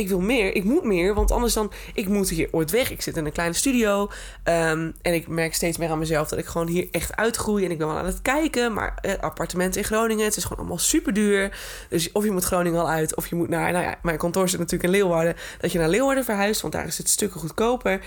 ik 0.02 0.10
wil 0.10 0.20
meer, 0.20 0.56
ik 0.56 0.64
moet 0.64 0.84
meer, 0.84 1.14
want 1.14 1.32
anders 1.32 1.54
dan, 1.54 1.72
ik 1.94 2.08
moet 2.08 2.30
hier 2.30 2.48
ooit 2.52 2.72
weg. 2.72 2.92
Ik 2.92 3.02
zit 3.02 3.18
in 3.18 3.26
een 3.26 3.32
kleine 3.32 3.56
studio 3.56 4.02
um, 4.02 4.94
en 5.02 5.14
ik 5.14 5.28
merk 5.28 5.54
steeds 5.54 5.78
meer 5.78 5.90
aan 5.90 6.00
mezelf 6.00 6.28
dat 6.28 6.40
ik 6.40 6.46
gewoon 6.46 6.68
hier 6.68 6.88
echt 6.92 7.16
uitgroei. 7.16 7.66
En 7.66 7.72
ik 7.72 7.78
ben 7.78 7.88
wel 7.88 7.98
aan 7.98 8.06
het 8.06 8.22
kijken, 8.22 8.74
maar 8.74 8.98
uh, 9.06 9.14
appartement 9.20 9.76
in 9.76 9.84
Groningen, 9.84 10.26
het 10.26 10.38
is 10.38 10.44
gewoon 10.44 10.58
allemaal 10.58 10.78
super 10.78 11.14
duur. 11.14 11.58
Dus 11.90 12.12
of 12.12 12.24
je 12.24 12.32
moet 12.32 12.44
Groningen 12.44 12.80
al 12.80 12.90
uit, 12.90 13.16
of 13.16 13.28
je 13.28 13.36
moet 13.36 13.50
naar, 13.50 13.72
nou 13.72 13.84
ja, 13.84 13.96
mijn 14.02 14.18
kantoor 14.18 14.50
zit 14.50 14.60
natuurlijk 14.60 14.94
in 14.94 15.00
Leeuwarden, 15.00 15.36
dat 15.60 15.72
je 15.72 15.80
naar 15.80 15.90
Leeuwarden 15.90 16.24
verhuist, 16.24 16.62
want 16.62 16.74
daar 16.74 16.86
is 16.86 16.98
het 16.98 17.10
stukken 17.10 17.40
goedkoper. 17.40 18.02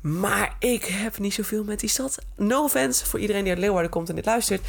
Maar 0.00 0.56
ik 0.58 0.84
heb 0.84 1.18
niet 1.18 1.34
zoveel 1.34 1.64
met 1.64 1.80
die 1.80 1.88
stad. 1.88 2.18
No 2.36 2.62
offense 2.62 3.06
voor 3.06 3.20
iedereen 3.20 3.42
die 3.42 3.52
uit 3.52 3.60
Leeuwarden 3.60 3.90
komt 3.90 4.08
en 4.08 4.14
dit 4.14 4.24
luistert. 4.24 4.66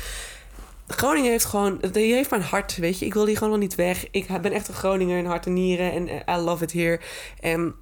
Groningen 0.87 1.31
heeft 1.31 1.45
gewoon, 1.45 1.81
die 1.91 2.13
heeft 2.13 2.29
mijn 2.29 2.41
hart, 2.41 2.77
weet 2.77 2.99
je. 2.99 3.05
Ik 3.05 3.13
wil 3.13 3.25
die 3.25 3.35
gewoon 3.35 3.49
nog 3.49 3.61
niet 3.61 3.75
weg. 3.75 4.07
Ik 4.11 4.41
ben 4.41 4.51
echt 4.51 4.67
een 4.67 4.73
Groninger 4.73 5.17
in 5.17 5.25
hart 5.25 5.45
en 5.45 5.53
nieren 5.53 5.91
en 5.91 6.07
eh, 6.07 6.37
I 6.37 6.39
love 6.39 6.63
it 6.63 6.73
here. 6.73 6.99
En 7.39 7.75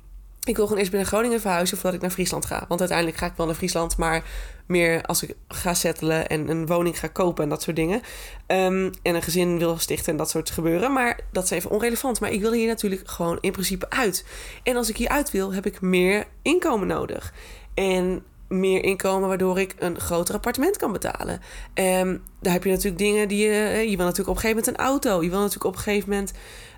ik 0.44 0.56
wil 0.56 0.64
gewoon 0.64 0.80
eerst 0.80 0.92
binnen 0.92 1.10
Groningen 1.10 1.42
verhuizen 1.42 1.78
voordat 1.78 1.96
ik 1.96 2.02
naar 2.02 2.12
Friesland 2.12 2.46
ga. 2.46 2.66
Want 2.68 2.80
uiteindelijk 2.80 3.18
ga 3.18 3.26
ik 3.26 3.34
wel 3.36 3.46
naar 3.46 3.56
Friesland, 3.56 3.98
maar 3.98 4.24
meer 4.66 5.02
als 5.04 5.24
ik 5.24 5.36
ga 5.48 5.74
settelen 5.74 6.28
en 6.28 6.50
een 6.50 6.66
woning 6.66 7.00
ga 7.00 7.08
kopen 7.08 7.44
en 7.44 7.50
dat 7.50 7.62
soort 7.62 7.76
dingen. 7.76 8.02
Um, 8.48 8.92
en 9.02 9.16
een 9.16 9.22
gezin 9.22 9.58
wil 9.58 9.78
stichten 9.78 10.12
en 10.12 10.18
dat 10.18 10.30
soort 10.30 10.50
gebeuren. 10.50 10.94
Maar 10.94 11.20
dat 11.32 11.44
is 11.44 11.50
even 11.50 11.70
onrelevant. 11.70 12.20
Maar 12.20 12.32
ik 12.32 12.42
wil 12.42 12.52
hier 12.52 12.68
natuurlijk 12.68 13.08
gewoon 13.08 13.38
in 13.42 13.52
principe 13.52 13.90
uit. 13.90 14.26
En 14.64 14.76
als 14.76 14.90
ik 14.90 14.98
hier 14.98 15.10
uit 15.10 15.32
wil, 15.32 15.54
heb 15.54 15.66
ik 15.66 15.82
meer 15.82 16.26
inkomen 16.42 16.88
nodig. 16.88 17.34
En 17.74 18.24
meer 18.50 18.84
inkomen, 18.84 19.28
waardoor 19.28 19.60
ik 19.60 19.76
een 19.80 20.00
groter 20.00 20.36
appartement 20.36 20.78
kan 20.78 20.92
betalen. 20.92 21.42
En 21.74 22.22
daar 22.42 22.54
heb 22.54 22.64
je 22.64 22.70
natuurlijk 22.70 22.98
dingen 22.98 23.28
die 23.28 23.46
je. 23.46 23.52
Eh, 23.52 23.90
je 23.90 23.98
wil 23.98 24.06
natuurlijk 24.06 24.30
op 24.30 24.36
een 24.36 24.42
gegeven 24.42 24.58
moment 24.58 24.68
een 24.68 24.86
auto. 24.86 25.24
Je 25.24 25.30
wil 25.30 25.40
natuurlijk 25.40 25.66
op 25.66 25.76
een 25.76 25.82
gegeven 25.82 26.10
moment. 26.10 26.34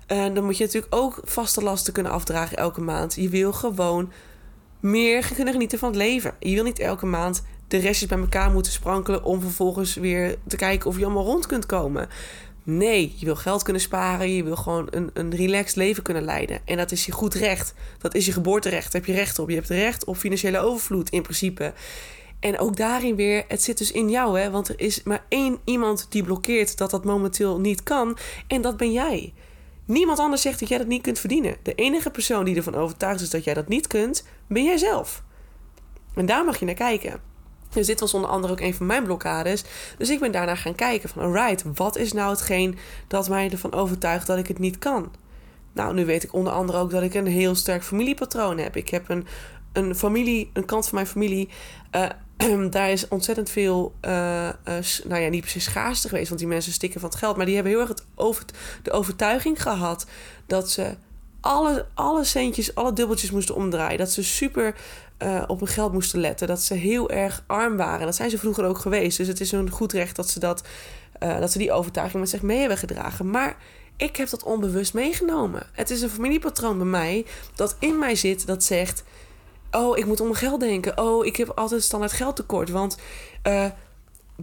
Uh, 0.08 0.34
dan 0.34 0.44
moet 0.44 0.56
je 0.56 0.64
natuurlijk 0.64 0.94
ook 0.94 1.20
vaste 1.24 1.62
lasten 1.62 1.92
kunnen 1.92 2.12
afdragen 2.12 2.56
elke 2.56 2.80
maand. 2.80 3.14
Je 3.14 3.28
wil 3.28 3.52
gewoon 3.52 4.12
meer 4.80 5.22
genieten 5.22 5.78
van 5.78 5.88
het 5.88 5.98
leven. 5.98 6.34
Je 6.38 6.54
wil 6.54 6.64
niet 6.64 6.78
elke 6.78 7.06
maand 7.06 7.42
de 7.68 7.78
restjes 7.78 8.08
bij 8.08 8.18
elkaar 8.18 8.50
moeten 8.50 8.72
sprankelen 8.72 9.24
om 9.24 9.40
vervolgens 9.40 9.94
weer 9.94 10.36
te 10.46 10.56
kijken 10.56 10.88
of 10.88 10.98
je 10.98 11.04
allemaal 11.04 11.24
rond 11.24 11.46
kunt 11.46 11.66
komen. 11.66 12.08
Nee, 12.62 13.14
je 13.16 13.24
wil 13.24 13.36
geld 13.36 13.62
kunnen 13.62 13.82
sparen. 13.82 14.34
Je 14.34 14.44
wil 14.44 14.56
gewoon 14.56 14.86
een, 14.90 15.10
een 15.14 15.34
relaxed 15.34 15.76
leven 15.76 16.02
kunnen 16.02 16.24
leiden. 16.24 16.60
En 16.64 16.76
dat 16.76 16.92
is 16.92 17.06
je 17.06 17.12
goed 17.12 17.34
recht. 17.34 17.74
Dat 17.98 18.14
is 18.14 18.26
je 18.26 18.32
geboorterecht. 18.32 18.92
Daar 18.92 19.00
heb 19.00 19.10
je 19.10 19.16
recht 19.16 19.38
op. 19.38 19.48
Je 19.48 19.54
hebt 19.54 19.68
recht 19.68 20.04
op 20.04 20.16
financiële 20.16 20.58
overvloed 20.58 21.10
in 21.10 21.22
principe. 21.22 21.72
En 22.40 22.58
ook 22.58 22.76
daarin 22.76 23.16
weer, 23.16 23.44
het 23.48 23.62
zit 23.62 23.78
dus 23.78 23.92
in 23.92 24.10
jou, 24.10 24.40
hè? 24.40 24.50
Want 24.50 24.68
er 24.68 24.80
is 24.80 25.02
maar 25.02 25.24
één 25.28 25.58
iemand 25.64 26.06
die 26.08 26.22
blokkeert 26.22 26.78
dat 26.78 26.90
dat 26.90 27.04
momenteel 27.04 27.60
niet 27.60 27.82
kan. 27.82 28.18
En 28.46 28.62
dat 28.62 28.76
ben 28.76 28.92
jij. 28.92 29.32
Niemand 29.84 30.18
anders 30.18 30.42
zegt 30.42 30.60
dat 30.60 30.68
jij 30.68 30.78
dat 30.78 30.86
niet 30.86 31.02
kunt 31.02 31.18
verdienen. 31.18 31.56
De 31.62 31.74
enige 31.74 32.10
persoon 32.10 32.44
die 32.44 32.56
ervan 32.56 32.74
overtuigd 32.74 33.20
is 33.20 33.30
dat 33.30 33.44
jij 33.44 33.54
dat 33.54 33.68
niet 33.68 33.86
kunt, 33.86 34.26
ben 34.46 34.64
jij 34.64 34.76
zelf. 34.76 35.22
En 36.14 36.26
daar 36.26 36.44
mag 36.44 36.58
je 36.58 36.64
naar 36.64 36.74
kijken. 36.74 37.31
Dus 37.72 37.86
dit 37.86 38.00
was 38.00 38.14
onder 38.14 38.30
andere 38.30 38.52
ook 38.52 38.60
een 38.60 38.74
van 38.74 38.86
mijn 38.86 39.04
blokkades. 39.04 39.64
Dus 39.98 40.10
ik 40.10 40.20
ben 40.20 40.32
daarna 40.32 40.54
gaan 40.54 40.74
kijken 40.74 41.08
van, 41.08 41.22
alright, 41.22 41.64
wat 41.74 41.96
is 41.96 42.12
nou 42.12 42.30
hetgeen 42.30 42.78
dat 43.08 43.28
mij 43.28 43.50
ervan 43.50 43.72
overtuigt 43.72 44.26
dat 44.26 44.38
ik 44.38 44.48
het 44.48 44.58
niet 44.58 44.78
kan? 44.78 45.12
Nou, 45.72 45.94
nu 45.94 46.04
weet 46.04 46.22
ik 46.22 46.34
onder 46.34 46.52
andere 46.52 46.78
ook 46.78 46.90
dat 46.90 47.02
ik 47.02 47.14
een 47.14 47.26
heel 47.26 47.54
sterk 47.54 47.82
familiepatroon 47.82 48.58
heb. 48.58 48.76
Ik 48.76 48.88
heb 48.88 49.08
een, 49.08 49.26
een 49.72 49.94
familie, 49.94 50.50
een 50.52 50.64
kant 50.64 50.84
van 50.84 50.94
mijn 50.94 51.06
familie, 51.06 51.48
uh, 51.92 52.70
daar 52.70 52.90
is 52.90 53.08
ontzettend 53.08 53.50
veel, 53.50 53.94
uh, 54.04 54.48
uh, 54.48 54.74
nou 55.04 55.22
ja, 55.22 55.28
niet 55.28 55.40
precies 55.40 55.64
schaarste 55.64 56.08
geweest, 56.08 56.28
want 56.28 56.40
die 56.40 56.48
mensen 56.48 56.72
stikken 56.72 57.00
van 57.00 57.08
het 57.08 57.18
geld. 57.18 57.36
Maar 57.36 57.46
die 57.46 57.54
hebben 57.54 57.72
heel 57.72 57.80
erg 57.80 57.90
het 57.90 58.04
over, 58.14 58.44
de 58.82 58.90
overtuiging 58.90 59.62
gehad 59.62 60.06
dat 60.46 60.70
ze 60.70 60.94
alle, 61.40 61.86
alle 61.94 62.24
centjes, 62.24 62.74
alle 62.74 62.92
dubbeltjes 62.92 63.30
moesten 63.30 63.54
omdraaien. 63.54 63.98
Dat 63.98 64.10
ze 64.10 64.24
super 64.24 64.74
uh, 65.22 65.42
op 65.46 65.58
hun 65.58 65.68
geld 65.68 65.92
moesten 65.92 66.20
letten. 66.20 66.46
Dat 66.46 66.62
ze 66.62 66.74
heel 66.74 67.10
erg 67.10 67.44
arm 67.46 67.76
waren. 67.76 68.06
Dat 68.06 68.16
zijn 68.16 68.30
ze 68.30 68.38
vroeger 68.38 68.64
ook 68.64 68.78
geweest. 68.78 69.18
Dus 69.18 69.26
het 69.26 69.40
is 69.40 69.52
een 69.52 69.70
goed 69.70 69.92
recht 69.92 70.16
dat 70.16 70.28
ze, 70.28 70.38
dat, 70.38 70.62
uh, 71.22 71.38
dat 71.38 71.52
ze 71.52 71.58
die 71.58 71.72
overtuiging 71.72 72.20
met 72.20 72.30
zich 72.30 72.42
mee 72.42 72.58
hebben 72.58 72.78
gedragen. 72.78 73.30
Maar 73.30 73.56
ik 73.96 74.16
heb 74.16 74.28
dat 74.28 74.42
onbewust 74.42 74.94
meegenomen. 74.94 75.66
Het 75.72 75.90
is 75.90 76.02
een 76.02 76.10
familiepatroon 76.10 76.76
bij 76.76 76.86
mij 76.86 77.26
dat 77.54 77.76
in 77.78 77.98
mij 77.98 78.14
zit 78.14 78.46
dat 78.46 78.64
zegt: 78.64 79.04
Oh, 79.70 79.98
ik 79.98 80.06
moet 80.06 80.20
om 80.20 80.26
mijn 80.26 80.38
geld 80.38 80.60
denken. 80.60 80.98
Oh, 80.98 81.26
ik 81.26 81.36
heb 81.36 81.48
altijd 81.48 81.82
standaard 81.82 82.12
geldtekort. 82.12 82.70
Want 82.70 82.98
uh, 83.46 83.64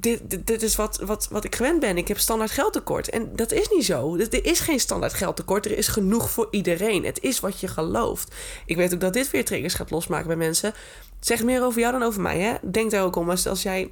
dit, 0.01 0.47
dit, 0.47 0.61
is 0.61 0.75
wat, 0.75 0.99
wat, 1.05 1.27
wat 1.31 1.43
ik 1.43 1.55
gewend 1.55 1.79
ben. 1.79 1.97
Ik 1.97 2.07
heb 2.07 2.19
standaard 2.19 2.51
geldtekort. 2.51 3.09
En 3.09 3.35
dat 3.35 3.51
is 3.51 3.69
niet 3.69 3.85
zo. 3.85 4.17
Er 4.17 4.45
is 4.45 4.59
geen 4.59 4.79
standaard 4.79 5.13
geldtekort. 5.13 5.65
Er 5.65 5.77
is 5.77 5.87
genoeg 5.87 6.31
voor 6.31 6.47
iedereen. 6.51 7.05
Het 7.05 7.21
is 7.21 7.39
wat 7.39 7.59
je 7.59 7.67
gelooft. 7.67 8.35
Ik 8.65 8.75
weet 8.75 8.93
ook 8.93 8.99
dat 8.99 9.13
dit 9.13 9.31
weer 9.31 9.45
triggers 9.45 9.73
gaat 9.73 9.91
losmaken 9.91 10.27
bij 10.27 10.35
mensen. 10.35 10.73
Zeg 11.19 11.43
meer 11.43 11.63
over 11.63 11.79
jou 11.79 11.91
dan 11.91 12.03
over 12.03 12.21
mij. 12.21 12.39
Hè? 12.39 12.55
Denk 12.71 12.91
daar 12.91 13.03
ook 13.03 13.15
om. 13.15 13.29
Als, 13.29 13.63
jij 13.63 13.91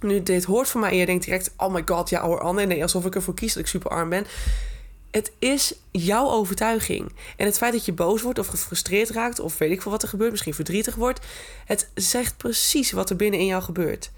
nu 0.00 0.22
dit 0.22 0.44
hoort 0.44 0.68
van 0.68 0.80
mij 0.80 0.90
en 0.90 0.96
je 0.96 1.06
denkt 1.06 1.24
direct... 1.24 1.54
Oh 1.56 1.72
my 1.72 1.82
god, 1.84 2.08
ja 2.08 2.22
hoor, 2.22 2.40
Anne. 2.40 2.66
Nee, 2.66 2.82
alsof 2.82 3.04
ik 3.06 3.14
ervoor 3.14 3.34
kies 3.34 3.52
dat 3.52 3.62
ik 3.62 3.68
super 3.68 3.90
arm 3.90 4.08
ben. 4.08 4.26
Het 5.10 5.32
is 5.38 5.74
jouw 5.90 6.30
overtuiging. 6.30 7.12
En 7.36 7.46
het 7.46 7.56
feit 7.56 7.72
dat 7.72 7.84
je 7.84 7.92
boos 7.92 8.22
wordt 8.22 8.38
of 8.38 8.46
gefrustreerd 8.46 9.10
raakt... 9.10 9.40
of 9.40 9.58
weet 9.58 9.70
ik 9.70 9.82
veel 9.82 9.90
wat 9.90 10.02
er 10.02 10.08
gebeurt, 10.08 10.30
misschien 10.30 10.54
verdrietig 10.54 10.94
wordt... 10.94 11.20
het 11.64 11.90
zegt 11.94 12.36
precies 12.36 12.92
wat 12.92 13.10
er 13.10 13.16
binnen 13.16 13.40
in 13.40 13.46
jou 13.46 13.62
gebeurt. 13.62 14.10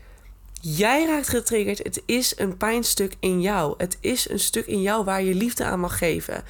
Jij 0.60 1.06
raakt 1.06 1.28
getriggerd. 1.28 1.78
Het 1.78 2.02
is 2.06 2.38
een 2.38 2.56
pijnstuk 2.56 3.16
in 3.20 3.40
jou. 3.40 3.74
Het 3.76 3.98
is 4.00 4.30
een 4.30 4.38
stuk 4.38 4.66
in 4.66 4.82
jou 4.82 5.04
waar 5.04 5.22
je 5.22 5.34
liefde 5.34 5.64
aan 5.64 5.80
mag 5.80 5.98
geven. 5.98 6.44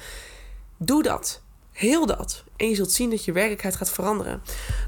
Doe 0.77 1.03
dat. 1.03 1.41
Heel 1.71 2.05
dat. 2.05 2.43
En 2.55 2.69
je 2.69 2.75
zult 2.75 2.91
zien 2.91 3.09
dat 3.09 3.25
je 3.25 3.31
werkelijkheid 3.31 3.75
gaat 3.75 3.91
veranderen. 3.91 4.41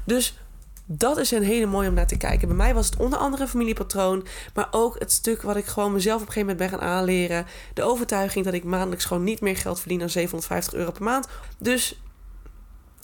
Dus 0.04 0.38
dat 0.86 1.18
is 1.18 1.30
een 1.30 1.42
hele 1.42 1.66
mooie 1.66 1.88
om 1.88 1.94
naar 1.94 2.06
te 2.06 2.16
kijken. 2.16 2.48
Bij 2.48 2.56
mij 2.56 2.74
was 2.74 2.86
het 2.86 2.96
onder 2.96 3.18
andere 3.18 3.48
familiepatroon. 3.48 4.26
Maar 4.54 4.68
ook 4.70 4.98
het 4.98 5.12
stuk 5.12 5.42
wat 5.42 5.56
ik 5.56 5.64
gewoon 5.64 5.92
mezelf 5.92 6.20
op 6.20 6.26
een 6.26 6.32
gegeven 6.32 6.56
moment 6.56 6.70
ben 6.70 6.80
gaan 6.80 6.88
aanleren. 6.88 7.46
De 7.74 7.82
overtuiging 7.82 8.44
dat 8.44 8.54
ik 8.54 8.64
maandelijks 8.64 9.04
gewoon 9.04 9.24
niet 9.24 9.40
meer 9.40 9.56
geld 9.56 9.80
verdien 9.80 9.98
dan 9.98 10.10
750 10.10 10.74
euro 10.74 10.90
per 10.90 11.02
maand. 11.02 11.28
Dus 11.58 12.00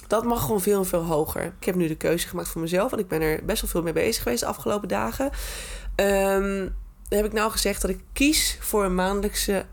dat 0.07 0.25
mag 0.25 0.41
gewoon 0.41 0.61
veel 0.61 0.79
en 0.79 0.87
veel 0.87 1.05
hoger. 1.05 1.45
Ik 1.61 1.67
heb 1.67 1.75
nu 1.75 1.89
de 1.89 1.97
keuze 1.97 2.29
gemaakt 2.29 2.49
voor 2.49 2.61
mezelf. 2.61 2.93
En 2.93 2.99
ik 2.99 3.09
ben 3.09 3.21
er 3.21 3.45
best 3.45 3.61
wel 3.61 3.71
veel 3.71 3.83
mee 3.83 3.93
bezig 3.93 4.23
geweest 4.23 4.41
de 4.41 4.47
afgelopen 4.47 4.89
dagen. 4.89 5.31
Um, 6.01 6.77
heb 7.09 7.25
ik 7.25 7.33
nou 7.33 7.51
gezegd 7.51 7.81
dat 7.81 7.91
ik 7.91 8.01
kies 8.13 8.57
voor 8.61 8.85
een 8.85 8.95
maandelijkse 8.95 9.67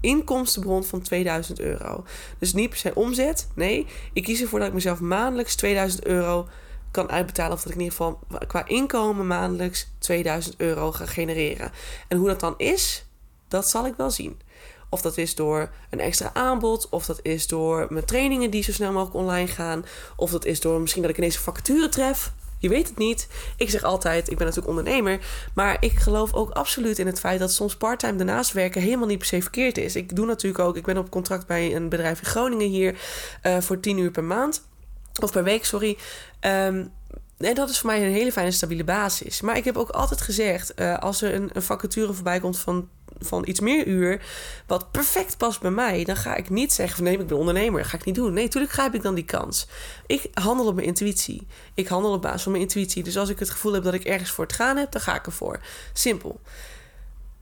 inkomstenbron 0.00 0.84
van 0.84 1.02
2000 1.02 1.60
euro. 1.60 2.04
Dus 2.38 2.52
niet 2.52 2.68
per 2.68 2.78
se 2.78 2.94
omzet. 2.94 3.48
Nee, 3.54 3.86
ik 4.12 4.22
kies 4.22 4.40
ervoor 4.40 4.58
dat 4.58 4.68
ik 4.68 4.74
mezelf 4.74 5.00
maandelijks 5.00 5.54
2000 5.54 6.06
euro 6.06 6.48
kan 6.90 7.10
uitbetalen. 7.10 7.52
Of 7.52 7.62
dat 7.62 7.72
ik 7.72 7.78
in 7.78 7.84
ieder 7.84 7.96
geval 7.96 8.20
qua 8.46 8.66
inkomen 8.66 9.26
maandelijks 9.26 9.88
2000 9.98 10.54
euro 10.56 10.92
ga 10.92 11.06
genereren. 11.06 11.70
En 12.08 12.18
hoe 12.18 12.28
dat 12.28 12.40
dan 12.40 12.54
is, 12.56 13.04
dat 13.48 13.68
zal 13.68 13.86
ik 13.86 13.94
wel 13.96 14.10
zien. 14.10 14.40
Of 14.90 15.00
dat 15.00 15.16
is 15.16 15.34
door 15.34 15.70
een 15.90 16.00
extra 16.00 16.30
aanbod. 16.32 16.88
Of 16.88 17.06
dat 17.06 17.18
is 17.22 17.46
door 17.46 17.86
mijn 17.88 18.04
trainingen 18.04 18.50
die 18.50 18.62
zo 18.62 18.72
snel 18.72 18.92
mogelijk 18.92 19.16
online 19.16 19.48
gaan. 19.48 19.84
Of 20.16 20.30
dat 20.30 20.44
is 20.44 20.60
door 20.60 20.80
misschien 20.80 21.02
dat 21.02 21.10
ik 21.10 21.16
ineens 21.16 21.36
een 21.36 21.42
vacature 21.42 21.88
tref. 21.88 22.32
Je 22.58 22.68
weet 22.68 22.88
het 22.88 22.98
niet. 22.98 23.28
Ik 23.56 23.70
zeg 23.70 23.82
altijd, 23.82 24.30
ik 24.30 24.36
ben 24.36 24.46
natuurlijk 24.46 24.78
ondernemer. 24.78 25.18
Maar 25.54 25.76
ik 25.80 25.98
geloof 25.98 26.32
ook 26.32 26.50
absoluut 26.50 26.98
in 26.98 27.06
het 27.06 27.20
feit 27.20 27.38
dat 27.38 27.52
soms 27.52 27.76
parttime 27.76 28.16
daarnaast 28.16 28.52
werken 28.52 28.82
helemaal 28.82 29.06
niet 29.06 29.18
per 29.18 29.26
se 29.26 29.42
verkeerd 29.42 29.78
is. 29.78 29.96
Ik 29.96 30.16
doe 30.16 30.26
natuurlijk 30.26 30.64
ook, 30.64 30.76
ik 30.76 30.84
ben 30.84 30.98
op 30.98 31.10
contract 31.10 31.46
bij 31.46 31.74
een 31.74 31.88
bedrijf 31.88 32.18
in 32.18 32.26
Groningen 32.26 32.68
hier 32.68 32.94
uh, 33.42 33.60
voor 33.60 33.80
10 33.80 33.98
uur 33.98 34.10
per 34.10 34.24
maand. 34.24 34.66
Of 35.22 35.32
per 35.32 35.44
week, 35.44 35.64
sorry. 35.64 35.96
En 36.40 36.92
dat 37.54 37.68
is 37.68 37.78
voor 37.78 37.90
mij 37.90 38.06
een 38.06 38.12
hele 38.12 38.32
fijne 38.32 38.50
stabiele 38.50 38.84
basis. 38.84 39.40
Maar 39.40 39.56
ik 39.56 39.64
heb 39.64 39.76
ook 39.76 39.90
altijd 39.90 40.20
gezegd, 40.20 40.80
uh, 40.80 40.98
als 40.98 41.22
er 41.22 41.34
een, 41.34 41.50
een 41.52 41.62
vacature 41.62 42.12
voorbij 42.12 42.40
komt 42.40 42.58
van 42.58 42.88
van 43.20 43.44
iets 43.46 43.60
meer 43.60 43.86
uur, 43.86 44.22
wat 44.66 44.90
perfect 44.90 45.36
past 45.36 45.60
bij 45.60 45.70
mij, 45.70 46.04
dan 46.04 46.16
ga 46.16 46.34
ik 46.34 46.50
niet 46.50 46.72
zeggen 46.72 46.96
van 46.96 47.04
nee, 47.04 47.18
ik 47.18 47.26
ben 47.26 47.36
ondernemer, 47.36 47.80
dat 47.80 47.90
ga 47.90 47.96
ik 47.96 48.04
niet 48.04 48.14
doen. 48.14 48.32
Nee, 48.32 48.44
natuurlijk 48.44 48.72
grijp 48.72 48.94
ik 48.94 49.02
dan 49.02 49.14
die 49.14 49.24
kans. 49.24 49.68
Ik 50.06 50.28
handel 50.32 50.66
op 50.66 50.74
mijn 50.74 50.86
intuïtie. 50.86 51.46
Ik 51.74 51.88
handel 51.88 52.12
op 52.12 52.22
basis 52.22 52.42
van 52.42 52.52
mijn 52.52 52.64
intuïtie. 52.64 53.02
Dus 53.02 53.16
als 53.16 53.28
ik 53.28 53.38
het 53.38 53.50
gevoel 53.50 53.72
heb 53.72 53.82
dat 53.82 53.94
ik 53.94 54.04
ergens 54.04 54.30
voor 54.30 54.44
het 54.44 54.54
gaan 54.54 54.76
heb, 54.76 54.92
dan 54.92 55.00
ga 55.00 55.14
ik 55.14 55.26
ervoor. 55.26 55.60
Simpel. 55.92 56.40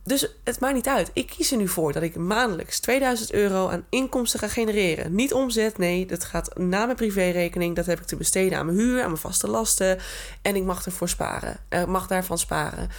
Dus 0.06 0.28
het 0.44 0.60
maakt 0.60 0.74
niet 0.74 0.88
uit. 0.88 1.10
Ik 1.12 1.26
kies 1.26 1.50
er 1.50 1.56
nu 1.56 1.68
voor 1.68 1.92
dat 1.92 2.02
ik 2.02 2.16
maandelijks 2.16 2.80
2000 2.80 3.32
euro 3.32 3.68
aan 3.68 3.86
inkomsten 3.88 4.40
ga 4.40 4.48
genereren. 4.48 5.14
Niet 5.14 5.32
omzet, 5.32 5.78
nee, 5.78 6.06
dat 6.06 6.24
gaat 6.24 6.58
naar 6.58 6.84
mijn 6.84 6.96
privérekening. 6.96 7.76
Dat 7.76 7.86
heb 7.86 8.00
ik 8.00 8.06
te 8.06 8.16
besteden 8.16 8.58
aan 8.58 8.66
mijn 8.66 8.78
huur, 8.78 9.00
aan 9.00 9.06
mijn 9.06 9.20
vaste 9.20 9.48
lasten. 9.48 9.98
En 10.42 10.56
ik 10.56 10.64
mag 10.64 10.84
ervoor 10.84 11.08
sparen. 11.08 11.50
Ik 11.52 11.58
eh, 11.68 11.84
mag 11.84 12.06
daarvan 12.06 12.38
sparen. 12.38 12.90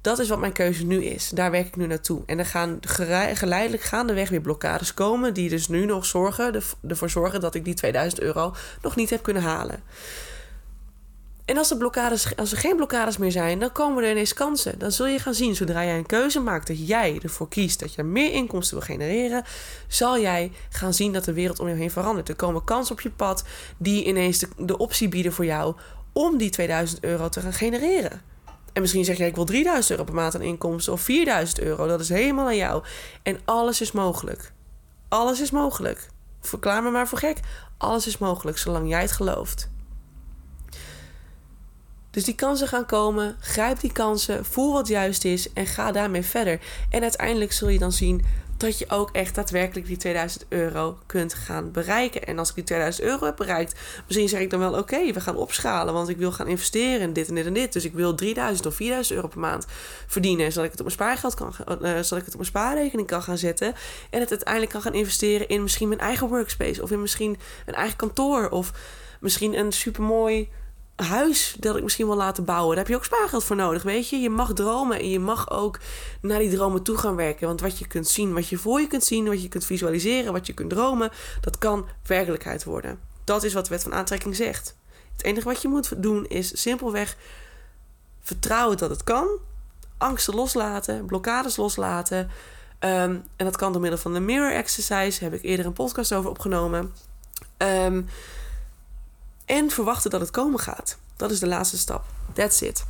Dat 0.00 0.18
is 0.18 0.28
wat 0.28 0.38
mijn 0.38 0.52
keuze 0.52 0.84
nu 0.84 1.04
is. 1.04 1.28
Daar 1.28 1.50
werk 1.50 1.66
ik 1.66 1.76
nu 1.76 1.86
naartoe. 1.86 2.22
En 2.26 2.38
er 2.38 2.46
gaan 2.46 2.78
geleidelijk 3.34 3.82
gaandeweg 3.82 4.28
weer 4.28 4.40
blokkades 4.40 4.94
komen... 4.94 5.34
die 5.34 5.48
dus 5.48 5.68
nu 5.68 5.84
nog 5.84 6.06
zorgen, 6.06 6.62
ervoor 6.88 7.10
zorgen 7.10 7.40
dat 7.40 7.54
ik 7.54 7.64
die 7.64 7.74
2000 7.74 8.20
euro 8.20 8.54
nog 8.82 8.96
niet 8.96 9.10
heb 9.10 9.22
kunnen 9.22 9.42
halen. 9.42 9.82
En 11.44 11.58
als 11.58 11.70
er, 11.70 11.76
blokkades, 11.76 12.36
als 12.36 12.52
er 12.52 12.58
geen 12.58 12.76
blokkades 12.76 13.16
meer 13.16 13.30
zijn, 13.30 13.58
dan 13.58 13.72
komen 13.72 14.04
er 14.04 14.10
ineens 14.10 14.34
kansen. 14.34 14.78
Dan 14.78 14.92
zul 14.92 15.06
je 15.06 15.18
gaan 15.18 15.34
zien, 15.34 15.56
zodra 15.56 15.84
jij 15.84 15.96
een 15.96 16.06
keuze 16.06 16.40
maakt 16.40 16.66
dat 16.66 16.86
jij 16.88 17.18
ervoor 17.22 17.48
kiest 17.48 17.80
dat 17.80 17.94
je 17.94 18.02
meer 18.02 18.32
inkomsten 18.32 18.76
wil 18.76 18.86
genereren, 18.86 19.44
zal 19.88 20.20
jij 20.20 20.52
gaan 20.68 20.94
zien 20.94 21.12
dat 21.12 21.24
de 21.24 21.32
wereld 21.32 21.60
om 21.60 21.68
je 21.68 21.74
heen 21.74 21.90
verandert. 21.90 22.28
Er 22.28 22.36
komen 22.36 22.64
kansen 22.64 22.94
op 22.94 23.00
je 23.00 23.10
pad 23.10 23.44
die 23.76 24.04
ineens 24.04 24.38
de, 24.38 24.48
de 24.56 24.78
optie 24.78 25.08
bieden 25.08 25.32
voor 25.32 25.44
jou 25.44 25.74
om 26.12 26.38
die 26.38 26.50
2000 26.50 27.04
euro 27.04 27.28
te 27.28 27.40
gaan 27.40 27.52
genereren. 27.52 28.29
En 28.72 28.80
misschien 28.80 29.04
zeg 29.04 29.16
jij, 29.16 29.28
ik 29.28 29.34
wil 29.34 29.44
3000 29.44 29.90
euro 29.90 30.04
per 30.04 30.14
maand 30.14 30.34
aan 30.34 30.42
inkomsten 30.42 30.92
of 30.92 31.00
4000 31.00 31.60
euro. 31.60 31.86
Dat 31.86 32.00
is 32.00 32.08
helemaal 32.08 32.46
aan 32.46 32.56
jou. 32.56 32.84
En 33.22 33.40
alles 33.44 33.80
is 33.80 33.92
mogelijk. 33.92 34.52
Alles 35.08 35.40
is 35.40 35.50
mogelijk. 35.50 36.08
Verklaar 36.40 36.82
me 36.82 36.90
maar 36.90 37.08
voor 37.08 37.18
gek. 37.18 37.38
Alles 37.76 38.06
is 38.06 38.18
mogelijk, 38.18 38.58
zolang 38.58 38.88
jij 38.88 39.00
het 39.00 39.12
gelooft. 39.12 39.70
Dus 42.10 42.24
die 42.24 42.34
kansen 42.34 42.68
gaan 42.68 42.86
komen. 42.86 43.36
Grijp 43.40 43.80
die 43.80 43.92
kansen. 43.92 44.44
Voel 44.44 44.72
wat 44.72 44.88
juist 44.88 45.24
is. 45.24 45.52
En 45.52 45.66
ga 45.66 45.92
daarmee 45.92 46.22
verder. 46.22 46.60
En 46.90 47.02
uiteindelijk 47.02 47.52
zul 47.52 47.68
je 47.68 47.78
dan 47.78 47.92
zien 47.92 48.24
dat 48.60 48.78
je 48.78 48.88
ook 48.88 49.10
echt 49.12 49.34
daadwerkelijk 49.34 49.86
die 49.86 49.96
2000 49.96 50.46
euro 50.48 50.98
kunt 51.06 51.34
gaan 51.34 51.72
bereiken. 51.72 52.24
En 52.24 52.38
als 52.38 52.48
ik 52.48 52.54
die 52.54 52.64
2000 52.64 53.06
euro 53.06 53.24
heb 53.26 53.36
bereikt, 53.36 53.80
misschien 54.06 54.28
zeg 54.28 54.40
ik 54.40 54.50
dan 54.50 54.60
wel: 54.60 54.78
oké, 54.78 55.12
we 55.12 55.20
gaan 55.20 55.36
opschalen, 55.36 55.94
want 55.94 56.08
ik 56.08 56.16
wil 56.16 56.32
gaan 56.32 56.48
investeren 56.48 57.00
in 57.00 57.12
dit 57.12 57.28
en 57.28 57.34
dit 57.34 57.46
en 57.46 57.52
dit. 57.52 57.72
Dus 57.72 57.84
ik 57.84 57.92
wil 57.92 58.14
3000 58.14 58.66
of 58.66 58.74
4000 58.74 59.16
euro 59.16 59.28
per 59.28 59.40
maand 59.40 59.66
verdienen, 60.06 60.52
zodat 60.52 60.64
ik 60.64 60.70
het 60.70 60.80
op 60.80 60.86
mijn 60.86 60.98
spaargeld 60.98 61.34
kan, 61.34 61.54
uh, 61.68 61.88
zodat 61.90 62.18
ik 62.18 62.24
het 62.24 62.34
op 62.34 62.40
mijn 62.40 62.44
spaarrekening 62.44 63.08
kan 63.08 63.22
gaan 63.22 63.38
zetten 63.38 63.74
en 64.10 64.20
het 64.20 64.30
uiteindelijk 64.30 64.72
kan 64.72 64.82
gaan 64.82 64.94
investeren 64.94 65.48
in 65.48 65.62
misschien 65.62 65.88
mijn 65.88 66.00
eigen 66.00 66.28
workspace 66.28 66.82
of 66.82 66.90
in 66.90 67.00
misschien 67.00 67.38
een 67.66 67.74
eigen 67.74 67.96
kantoor 67.96 68.48
of 68.48 68.72
misschien 69.20 69.58
een 69.58 69.72
supermooi 69.72 70.48
huis 71.02 71.56
dat 71.58 71.76
ik 71.76 71.82
misschien 71.82 72.06
wil 72.06 72.16
laten 72.16 72.44
bouwen. 72.44 72.68
Daar 72.68 72.84
heb 72.84 72.88
je 72.88 72.96
ook 72.96 73.04
spaargeld 73.04 73.44
voor 73.44 73.56
nodig, 73.56 73.82
weet 73.82 74.08
je. 74.08 74.16
Je 74.16 74.30
mag 74.30 74.52
dromen 74.52 74.98
en 74.98 75.10
je 75.10 75.18
mag 75.18 75.50
ook 75.50 75.78
naar 76.20 76.38
die 76.38 76.50
dromen 76.50 76.82
toe 76.82 76.96
gaan 76.96 77.16
werken. 77.16 77.46
Want 77.46 77.60
wat 77.60 77.78
je 77.78 77.86
kunt 77.86 78.08
zien, 78.08 78.34
wat 78.34 78.48
je 78.48 78.58
voor 78.58 78.80
je 78.80 78.86
kunt 78.86 79.04
zien, 79.04 79.28
wat 79.28 79.42
je 79.42 79.48
kunt 79.48 79.64
visualiseren, 79.64 80.32
wat 80.32 80.46
je 80.46 80.52
kunt 80.52 80.70
dromen, 80.70 81.10
dat 81.40 81.58
kan 81.58 81.86
werkelijkheid 82.06 82.64
worden. 82.64 82.98
Dat 83.24 83.44
is 83.44 83.52
wat 83.52 83.64
de 83.64 83.70
wet 83.70 83.82
van 83.82 83.94
aantrekking 83.94 84.36
zegt. 84.36 84.76
Het 85.16 85.24
enige 85.24 85.48
wat 85.48 85.62
je 85.62 85.68
moet 85.68 86.02
doen 86.02 86.26
is 86.26 86.60
simpelweg 86.60 87.16
vertrouwen 88.20 88.76
dat 88.76 88.90
het 88.90 89.04
kan. 89.04 89.28
Angsten 89.98 90.34
loslaten, 90.34 91.06
blokkades 91.06 91.56
loslaten. 91.56 92.30
Ehm, 92.78 93.16
en 93.36 93.44
dat 93.44 93.56
kan 93.56 93.72
door 93.72 93.80
middel 93.80 94.00
van 94.00 94.12
de 94.12 94.20
mirror 94.20 94.52
exercise. 94.52 95.24
Heb 95.24 95.34
ik 95.34 95.42
eerder 95.42 95.66
een 95.66 95.72
podcast 95.72 96.12
over 96.12 96.30
opgenomen. 96.30 96.92
Um, 97.58 98.08
en 99.50 99.70
verwachten 99.70 100.10
dat 100.10 100.20
het 100.20 100.30
komen 100.30 100.60
gaat. 100.60 100.98
Dat 101.16 101.30
is 101.30 101.38
de 101.38 101.46
laatste 101.46 101.78
stap. 101.78 102.04
That's 102.32 102.60
it. 102.60 102.84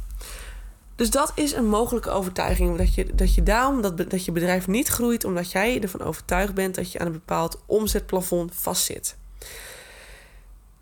Dus 0.97 1.11
dat 1.11 1.33
is 1.35 1.53
een 1.53 1.69
mogelijke 1.69 2.11
overtuiging. 2.11 2.79
Dat 2.79 2.95
je, 2.95 3.15
dat 3.15 3.35
je 3.35 3.43
daarom 3.43 3.83
dat, 3.83 4.11
dat 4.11 4.25
je 4.25 4.33
bedrijf 4.33 4.67
niet 4.67 4.89
groeit, 4.89 5.25
omdat 5.25 5.51
jij 5.51 5.81
ervan 5.83 6.03
overtuigd 6.03 6.55
bent 6.55 6.75
dat 6.75 6.93
je 6.93 6.99
aan 6.99 7.07
een 7.07 7.13
bepaald 7.13 7.59
omzetplafond 7.67 8.55
vastzit. 8.55 9.17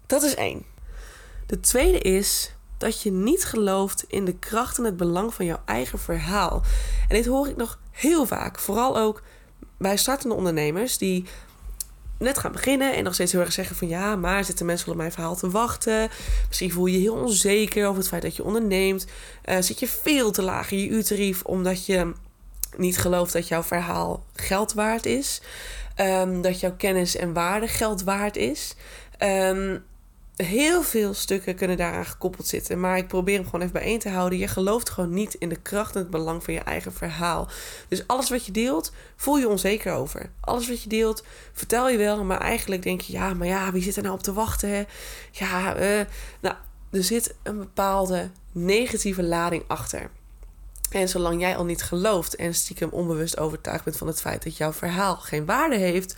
Dat 0.06 0.23
is 0.23 0.35
één. 0.35 0.64
De 1.47 1.61
tweede 1.61 1.99
is 1.99 2.52
dat 2.78 3.02
je 3.02 3.12
niet 3.12 3.44
gelooft 3.44 4.04
in 4.08 4.25
de 4.25 4.38
kracht 4.38 4.78
en 4.78 4.85
het 4.85 4.97
belang 4.97 5.35
van 5.35 5.44
jouw 5.44 5.61
eigen 5.64 5.99
verhaal. 5.99 6.62
En 7.08 7.16
dit 7.16 7.26
hoor 7.26 7.49
ik 7.49 7.56
nog 7.56 7.78
heel 7.90 8.26
vaak, 8.26 8.58
vooral 8.58 8.99
ook 8.99 9.23
bij 9.76 9.97
startende 9.97 10.35
ondernemers 10.35 10.99
die 10.99 11.25
net 12.18 12.38
gaan 12.38 12.52
beginnen 12.52 12.94
en 12.94 13.04
nog 13.04 13.14
steeds 13.14 13.32
heel 13.32 13.40
erg 13.40 13.52
zeggen 13.52 13.76
van 13.76 13.88
ja, 13.88 14.16
maar 14.16 14.44
zitten 14.44 14.66
mensen 14.66 14.90
op 14.90 14.96
mijn 14.96 15.12
verhaal 15.12 15.37
te 15.37 15.50
wachten? 15.50 16.08
Misschien 16.48 16.72
voel 16.72 16.87
je 16.87 16.92
je 16.92 16.98
heel 16.98 17.14
onzeker 17.14 17.87
over 17.87 17.98
het 17.98 18.08
feit 18.08 18.22
dat 18.22 18.37
je 18.37 18.44
onderneemt. 18.44 19.06
Uh, 19.44 19.56
zit 19.60 19.78
je 19.78 19.88
veel 19.88 20.30
te 20.30 20.42
laag 20.42 20.70
in 20.70 20.78
je 20.78 20.88
uurtarief 20.88 21.42
omdat 21.42 21.87
je 21.87 22.12
niet 22.76 22.98
gelooft 22.98 23.32
dat 23.32 23.48
jouw 23.48 23.62
verhaal 23.62 24.25
geld 24.34 24.72
waard 24.72 25.06
is. 25.06 25.40
Ehm, 25.94 26.40
dat 26.40 26.60
jouw 26.60 26.75
kennis 26.76 27.16
en 27.16 27.32
waarde 27.32 27.68
geld 27.68 28.02
waard 28.02 28.37
is. 28.37 28.75
Um, 29.22 29.84
heel 30.47 30.83
veel 30.83 31.14
stukken 31.14 31.54
kunnen 31.54 31.76
daaraan 31.76 32.04
gekoppeld 32.04 32.47
zitten. 32.47 32.80
Maar 32.80 32.97
ik 32.97 33.09
probeer 33.09 33.35
hem 33.35 33.45
gewoon 33.45 33.61
even 33.61 33.73
bijeen 33.73 33.99
te 33.99 34.09
houden. 34.09 34.38
Je 34.38 34.49
gelooft 34.49 34.90
gewoon 34.90 35.11
niet 35.11 35.35
in 35.35 35.49
de 35.49 35.61
kracht 35.61 35.95
en 35.95 36.00
het 36.00 36.11
belang 36.11 36.45
van 36.45 36.54
je 36.54 36.61
eigen 36.61 36.92
verhaal. 36.92 37.49
Dus 37.88 38.07
alles 38.07 38.30
wat 38.30 38.47
je 38.47 38.52
deelt, 38.52 38.92
voel 39.16 39.38
je 39.38 39.49
onzeker 39.49 39.92
over. 39.92 40.30
Alles 40.40 40.68
wat 40.68 40.83
je 40.83 40.88
deelt, 40.88 41.25
vertel 41.52 41.88
je 41.88 41.99
wel. 41.99 42.25
Maar 42.25 42.40
eigenlijk 42.40 42.83
denk 42.83 43.00
je, 43.00 43.12
ja, 43.12 43.35
maar 43.35 43.47
ja, 43.47 43.73
wie 43.73 43.83
zit 43.83 43.97
er 43.97 44.02
nou 44.02 44.14
op 44.14 44.23
te 44.23 44.33
wachten? 44.33 44.68
Hè? 44.68 44.83
Ja, 45.30 45.80
uh, 45.80 46.04
nou, 46.40 46.54
er 46.90 47.04
zit 47.04 47.35
een 47.42 47.59
bepaalde 47.59 48.30
negatieve 48.52 49.23
lading 49.23 49.64
achter. 49.66 50.11
En 50.90 51.09
zolang 51.09 51.40
jij 51.40 51.57
al 51.57 51.64
niet 51.64 51.83
gelooft 51.83 52.37
en 52.37 52.54
stiekem 52.54 52.88
onbewust 52.90 53.38
overtuigd 53.38 53.85
bent 53.85 53.97
van 53.97 54.07
het 54.07 54.21
feit 54.21 54.45
dat 54.45 54.57
jouw 54.57 54.73
verhaal 54.73 55.16
geen 55.16 55.45
waarde 55.45 55.76
heeft 55.76 56.16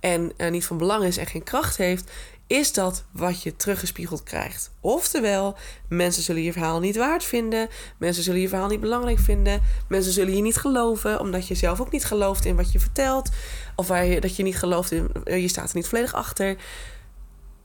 en 0.00 0.32
uh, 0.36 0.50
niet 0.50 0.64
van 0.64 0.78
belang 0.78 1.04
is 1.04 1.16
en 1.16 1.26
geen 1.26 1.42
kracht 1.42 1.76
heeft, 1.76 2.10
is 2.46 2.72
dat 2.72 3.04
wat 3.10 3.42
je 3.42 3.56
teruggespiegeld 3.56 4.22
krijgt. 4.22 4.70
Oftewel, 4.80 5.56
mensen 5.88 6.22
zullen 6.22 6.42
je 6.42 6.52
verhaal 6.52 6.80
niet 6.80 6.96
waard 6.96 7.24
vinden, 7.24 7.68
mensen 7.98 8.22
zullen 8.22 8.40
je 8.40 8.48
verhaal 8.48 8.68
niet 8.68 8.80
belangrijk 8.80 9.18
vinden, 9.18 9.62
mensen 9.88 10.12
zullen 10.12 10.36
je 10.36 10.42
niet 10.42 10.56
geloven, 10.56 11.20
omdat 11.20 11.46
je 11.46 11.54
zelf 11.54 11.80
ook 11.80 11.90
niet 11.90 12.04
gelooft 12.04 12.44
in 12.44 12.56
wat 12.56 12.72
je 12.72 12.78
vertelt, 12.78 13.30
of 13.76 13.86
dat 14.20 14.36
je 14.36 14.42
niet 14.42 14.58
gelooft 14.58 14.90
in, 14.90 15.10
eh, 15.24 15.40
je 15.40 15.48
staat 15.48 15.68
er 15.68 15.76
niet 15.76 15.88
volledig 15.88 16.14
achter. 16.14 16.56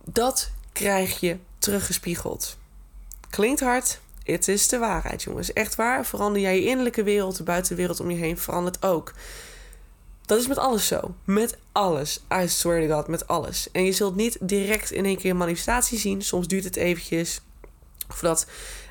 Dat 0.05 0.51
krijg 0.71 1.19
je 1.19 1.37
teruggespiegeld. 1.57 2.57
Klinkt 3.29 3.59
hard, 3.59 3.99
het 4.23 4.47
is 4.47 4.67
de 4.67 4.77
waarheid, 4.77 5.23
jongens. 5.23 5.53
Echt 5.53 5.75
waar. 5.75 6.05
Verander 6.05 6.41
jij 6.41 6.55
je 6.55 6.65
innerlijke 6.65 7.03
wereld, 7.03 7.37
de 7.37 7.43
buitenwereld 7.43 7.99
om 7.99 8.11
je 8.11 8.17
heen 8.17 8.37
verandert 8.37 8.85
ook. 8.85 9.13
Dat 10.31 10.39
is 10.39 10.47
met 10.47 10.57
alles 10.57 10.87
zo. 10.87 11.15
Met 11.23 11.57
alles. 11.71 12.23
I 12.33 12.47
swear 12.47 12.87
to 12.87 12.95
God, 12.95 13.07
met 13.07 13.27
alles. 13.27 13.71
En 13.71 13.85
je 13.85 13.91
zult 13.91 14.15
niet 14.15 14.37
direct 14.41 14.91
in 14.91 15.05
één 15.05 15.17
keer 15.17 15.31
een 15.31 15.37
manifestatie 15.37 15.97
zien. 15.99 16.21
Soms 16.21 16.47
duurt 16.47 16.63
het 16.63 16.75
eventjes 16.75 17.41
voordat 18.07 18.45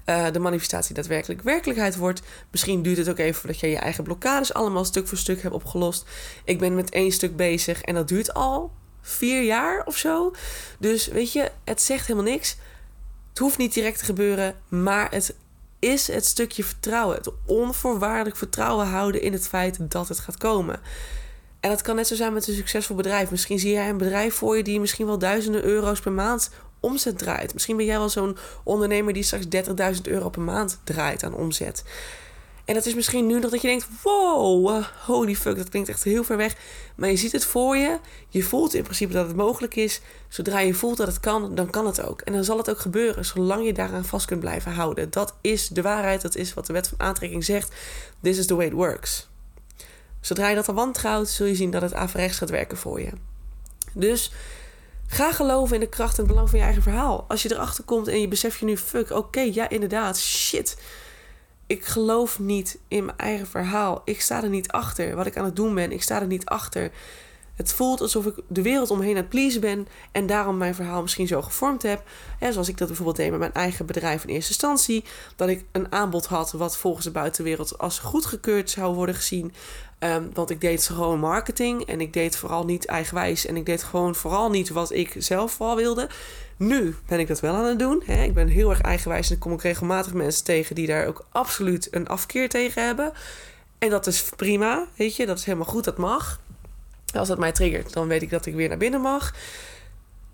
uh, 0.06 0.30
de 0.32 0.38
manifestatie 0.38 0.94
daadwerkelijk 0.94 1.42
werkelijkheid 1.42 1.96
wordt. 1.96 2.22
Misschien 2.50 2.82
duurt 2.82 2.96
het 2.96 3.08
ook 3.08 3.18
even 3.18 3.40
voordat 3.40 3.60
je 3.60 3.66
je 3.66 3.76
eigen 3.76 4.04
blokkades 4.04 4.54
allemaal 4.54 4.84
stuk 4.84 5.08
voor 5.08 5.18
stuk 5.18 5.42
hebt 5.42 5.54
opgelost. 5.54 6.04
Ik 6.44 6.58
ben 6.58 6.74
met 6.74 6.90
één 6.90 7.12
stuk 7.12 7.36
bezig 7.36 7.82
en 7.82 7.94
dat 7.94 8.08
duurt 8.08 8.34
al 8.34 8.72
vier 9.00 9.42
jaar 9.42 9.84
of 9.86 9.96
zo. 9.96 10.34
Dus 10.78 11.06
weet 11.06 11.32
je, 11.32 11.50
het 11.64 11.82
zegt 11.82 12.06
helemaal 12.06 12.32
niks. 12.32 12.56
Het 13.28 13.38
hoeft 13.38 13.58
niet 13.58 13.74
direct 13.74 13.98
te 13.98 14.04
gebeuren, 14.04 14.54
maar 14.68 15.10
het 15.10 15.34
is 15.78 16.06
het 16.06 16.26
stukje 16.26 16.64
vertrouwen. 16.64 17.16
Het 17.16 17.30
onvoorwaardelijk 17.46 18.36
vertrouwen 18.36 18.86
houden 18.86 19.22
in 19.22 19.32
het 19.32 19.48
feit 19.48 19.90
dat 19.90 20.08
het 20.08 20.18
gaat 20.18 20.38
komen. 20.38 20.80
En 21.60 21.70
dat 21.70 21.82
kan 21.82 21.96
net 21.96 22.06
zo 22.06 22.14
zijn 22.14 22.32
met 22.32 22.48
een 22.48 22.54
succesvol 22.54 22.96
bedrijf. 22.96 23.30
Misschien 23.30 23.58
zie 23.58 23.72
jij 23.72 23.88
een 23.88 23.98
bedrijf 23.98 24.34
voor 24.34 24.56
je 24.56 24.62
die 24.62 24.80
misschien 24.80 25.06
wel 25.06 25.18
duizenden 25.18 25.64
euro's 25.64 26.00
per 26.00 26.12
maand 26.12 26.50
omzet 26.80 27.18
draait. 27.18 27.52
Misschien 27.52 27.76
ben 27.76 27.86
jij 27.86 27.98
wel 27.98 28.08
zo'n 28.08 28.36
ondernemer 28.64 29.12
die 29.12 29.22
straks 29.22 29.44
30.000 29.96 30.00
euro 30.02 30.28
per 30.28 30.42
maand 30.42 30.80
draait 30.84 31.24
aan 31.24 31.34
omzet. 31.34 31.84
En 32.64 32.76
dat 32.76 32.86
is 32.86 32.94
misschien 32.94 33.26
nu 33.26 33.38
nog 33.38 33.50
dat 33.50 33.60
je 33.60 33.68
denkt: 33.68 33.86
wow, 34.02 34.70
uh, 34.70 34.86
holy 35.06 35.36
fuck, 35.36 35.56
dat 35.56 35.68
klinkt 35.68 35.88
echt 35.88 36.04
heel 36.04 36.24
ver 36.24 36.36
weg. 36.36 36.56
Maar 36.96 37.08
je 37.08 37.16
ziet 37.16 37.32
het 37.32 37.44
voor 37.44 37.76
je. 37.76 37.98
Je 38.28 38.42
voelt 38.42 38.74
in 38.74 38.82
principe 38.82 39.12
dat 39.12 39.26
het 39.26 39.36
mogelijk 39.36 39.76
is. 39.76 40.00
Zodra 40.28 40.58
je 40.58 40.74
voelt 40.74 40.96
dat 40.96 41.06
het 41.06 41.20
kan, 41.20 41.54
dan 41.54 41.70
kan 41.70 41.86
het 41.86 42.02
ook. 42.02 42.20
En 42.20 42.32
dan 42.32 42.44
zal 42.44 42.56
het 42.56 42.70
ook 42.70 42.78
gebeuren, 42.78 43.24
zolang 43.24 43.66
je 43.66 43.72
daaraan 43.72 44.04
vast 44.04 44.26
kunt 44.26 44.40
blijven 44.40 44.72
houden. 44.72 45.10
Dat 45.10 45.34
is 45.40 45.68
de 45.68 45.82
waarheid, 45.82 46.22
dat 46.22 46.36
is 46.36 46.54
wat 46.54 46.66
de 46.66 46.72
wet 46.72 46.88
van 46.88 47.00
aantrekking 47.00 47.44
zegt. 47.44 47.74
This 48.22 48.38
is 48.38 48.46
the 48.46 48.54
way 48.54 48.66
it 48.66 48.72
works. 48.72 49.29
Zodra 50.20 50.48
je 50.48 50.54
dat 50.54 50.68
al 50.68 50.74
wantrouwt, 50.74 51.28
zul 51.28 51.46
je 51.46 51.54
zien 51.54 51.70
dat 51.70 51.82
het 51.82 51.94
averechts 51.94 52.38
gaat 52.38 52.50
werken 52.50 52.76
voor 52.76 53.00
je. 53.00 53.10
Dus 53.92 54.32
ga 55.06 55.32
geloven 55.32 55.74
in 55.74 55.80
de 55.80 55.88
kracht 55.88 56.12
en 56.18 56.24
het 56.24 56.26
belang 56.26 56.50
van 56.50 56.58
je 56.58 56.64
eigen 56.64 56.82
verhaal. 56.82 57.24
Als 57.28 57.42
je 57.42 57.52
erachter 57.52 57.84
komt 57.84 58.08
en 58.08 58.20
je 58.20 58.28
beseft 58.28 58.58
je 58.58 58.64
nu, 58.64 58.76
fuck, 58.76 59.10
oké, 59.10 59.40
ja, 59.40 59.68
inderdaad, 59.68 60.18
shit. 60.18 60.76
Ik 61.66 61.84
geloof 61.84 62.38
niet 62.38 62.78
in 62.88 63.04
mijn 63.04 63.18
eigen 63.18 63.46
verhaal. 63.46 64.02
Ik 64.04 64.20
sta 64.20 64.42
er 64.42 64.48
niet 64.48 64.70
achter 64.70 65.14
wat 65.14 65.26
ik 65.26 65.36
aan 65.36 65.44
het 65.44 65.56
doen 65.56 65.74
ben. 65.74 65.92
Ik 65.92 66.02
sta 66.02 66.20
er 66.20 66.26
niet 66.26 66.44
achter. 66.44 66.90
Het 67.60 67.72
voelt 67.72 68.00
alsof 68.00 68.26
ik 68.26 68.34
de 68.48 68.62
wereld 68.62 68.90
omheen 68.90 69.10
aan 69.10 69.16
het 69.16 69.28
pleasen 69.28 69.60
ben 69.60 69.88
en 70.12 70.26
daarom 70.26 70.56
mijn 70.56 70.74
verhaal 70.74 71.02
misschien 71.02 71.26
zo 71.26 71.42
gevormd 71.42 71.82
heb. 71.82 72.02
Zoals 72.50 72.68
ik 72.68 72.78
dat 72.78 72.86
bijvoorbeeld 72.86 73.16
deed 73.16 73.30
met 73.30 73.38
mijn 73.38 73.52
eigen 73.52 73.86
bedrijf 73.86 74.22
in 74.22 74.28
eerste 74.28 74.50
instantie. 74.50 75.04
Dat 75.36 75.48
ik 75.48 75.64
een 75.72 75.92
aanbod 75.92 76.26
had 76.26 76.52
wat 76.52 76.76
volgens 76.76 77.04
de 77.04 77.10
buitenwereld 77.10 77.78
als 77.78 77.98
goedgekeurd 77.98 78.70
zou 78.70 78.94
worden 78.94 79.14
gezien. 79.14 79.52
Um, 79.98 80.30
want 80.32 80.50
ik 80.50 80.60
deed 80.60 80.86
gewoon 80.86 81.18
marketing 81.18 81.86
en 81.86 82.00
ik 82.00 82.12
deed 82.12 82.36
vooral 82.36 82.64
niet 82.64 82.86
eigenwijs 82.86 83.46
en 83.46 83.56
ik 83.56 83.66
deed 83.66 83.82
gewoon 83.82 84.14
vooral 84.14 84.50
niet 84.50 84.70
wat 84.70 84.92
ik 84.92 85.14
zelf 85.18 85.52
vooral 85.52 85.76
wilde. 85.76 86.08
Nu 86.56 86.94
ben 87.06 87.18
ik 87.18 87.28
dat 87.28 87.40
wel 87.40 87.54
aan 87.54 87.64
het 87.64 87.78
doen. 87.78 88.02
Hè. 88.04 88.22
Ik 88.22 88.34
ben 88.34 88.48
heel 88.48 88.70
erg 88.70 88.80
eigenwijs 88.80 89.24
en 89.24 89.38
dan 89.38 89.38
kom 89.38 89.52
ik 89.52 89.62
regelmatig 89.62 90.12
mensen 90.12 90.44
tegen 90.44 90.74
die 90.74 90.86
daar 90.86 91.06
ook 91.06 91.26
absoluut 91.32 91.88
een 91.90 92.08
afkeer 92.08 92.48
tegen 92.48 92.84
hebben. 92.84 93.12
En 93.78 93.90
dat 93.90 94.06
is 94.06 94.22
prima, 94.36 94.86
weet 94.96 95.16
je, 95.16 95.26
dat 95.26 95.38
is 95.38 95.44
helemaal 95.44 95.68
goed, 95.68 95.84
dat 95.84 95.98
mag. 95.98 96.40
Als 97.14 97.28
dat 97.28 97.38
mij 97.38 97.52
triggert, 97.52 97.92
dan 97.92 98.08
weet 98.08 98.22
ik 98.22 98.30
dat 98.30 98.46
ik 98.46 98.54
weer 98.54 98.68
naar 98.68 98.78
binnen 98.78 99.00
mag. 99.00 99.34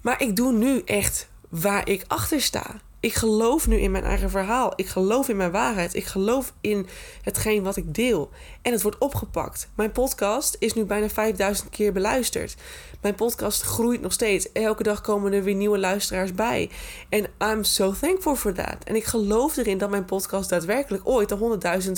Maar 0.01 0.23
ik 0.23 0.37
doe 0.37 0.53
nu 0.53 0.83
echt 0.85 1.29
waar 1.49 1.89
ik 1.89 2.05
achter 2.07 2.41
sta. 2.41 2.81
Ik 3.01 3.15
geloof 3.15 3.67
nu 3.67 3.77
in 3.77 3.91
mijn 3.91 4.05
eigen 4.05 4.31
verhaal. 4.31 4.73
Ik 4.77 4.87
geloof 4.87 5.29
in 5.29 5.37
mijn 5.37 5.51
waarheid. 5.51 5.95
Ik 5.95 6.05
geloof 6.05 6.53
in 6.61 6.87
hetgeen 7.23 7.62
wat 7.62 7.77
ik 7.77 7.95
deel. 7.95 8.31
En 8.62 8.73
het 8.73 8.83
wordt 8.83 8.99
opgepakt. 8.99 9.69
Mijn 9.75 9.93
podcast 9.93 10.57
is 10.59 10.75
nu 10.75 10.85
bijna 10.85 11.09
5000 11.09 11.69
keer 11.71 11.93
beluisterd. 11.93 12.55
Mijn 13.01 13.15
podcast 13.15 13.62
groeit 13.62 14.01
nog 14.01 14.12
steeds. 14.12 14.53
Elke 14.53 14.83
dag 14.83 15.01
komen 15.01 15.33
er 15.33 15.43
weer 15.43 15.55
nieuwe 15.55 15.79
luisteraars 15.79 16.33
bij. 16.33 16.71
En 17.09 17.27
I'm 17.43 17.65
so 17.65 17.93
thankful 18.01 18.37
for 18.37 18.53
that. 18.53 18.85
En 18.85 18.97
ik 18.97 19.05
geloof 19.05 19.57
erin 19.57 19.79
dat 19.79 19.91
mijn 19.91 20.05
podcast 20.05 20.49
daadwerkelijk 20.49 21.09
ooit 21.09 21.29
de 21.29 21.59
100.000 21.87 21.93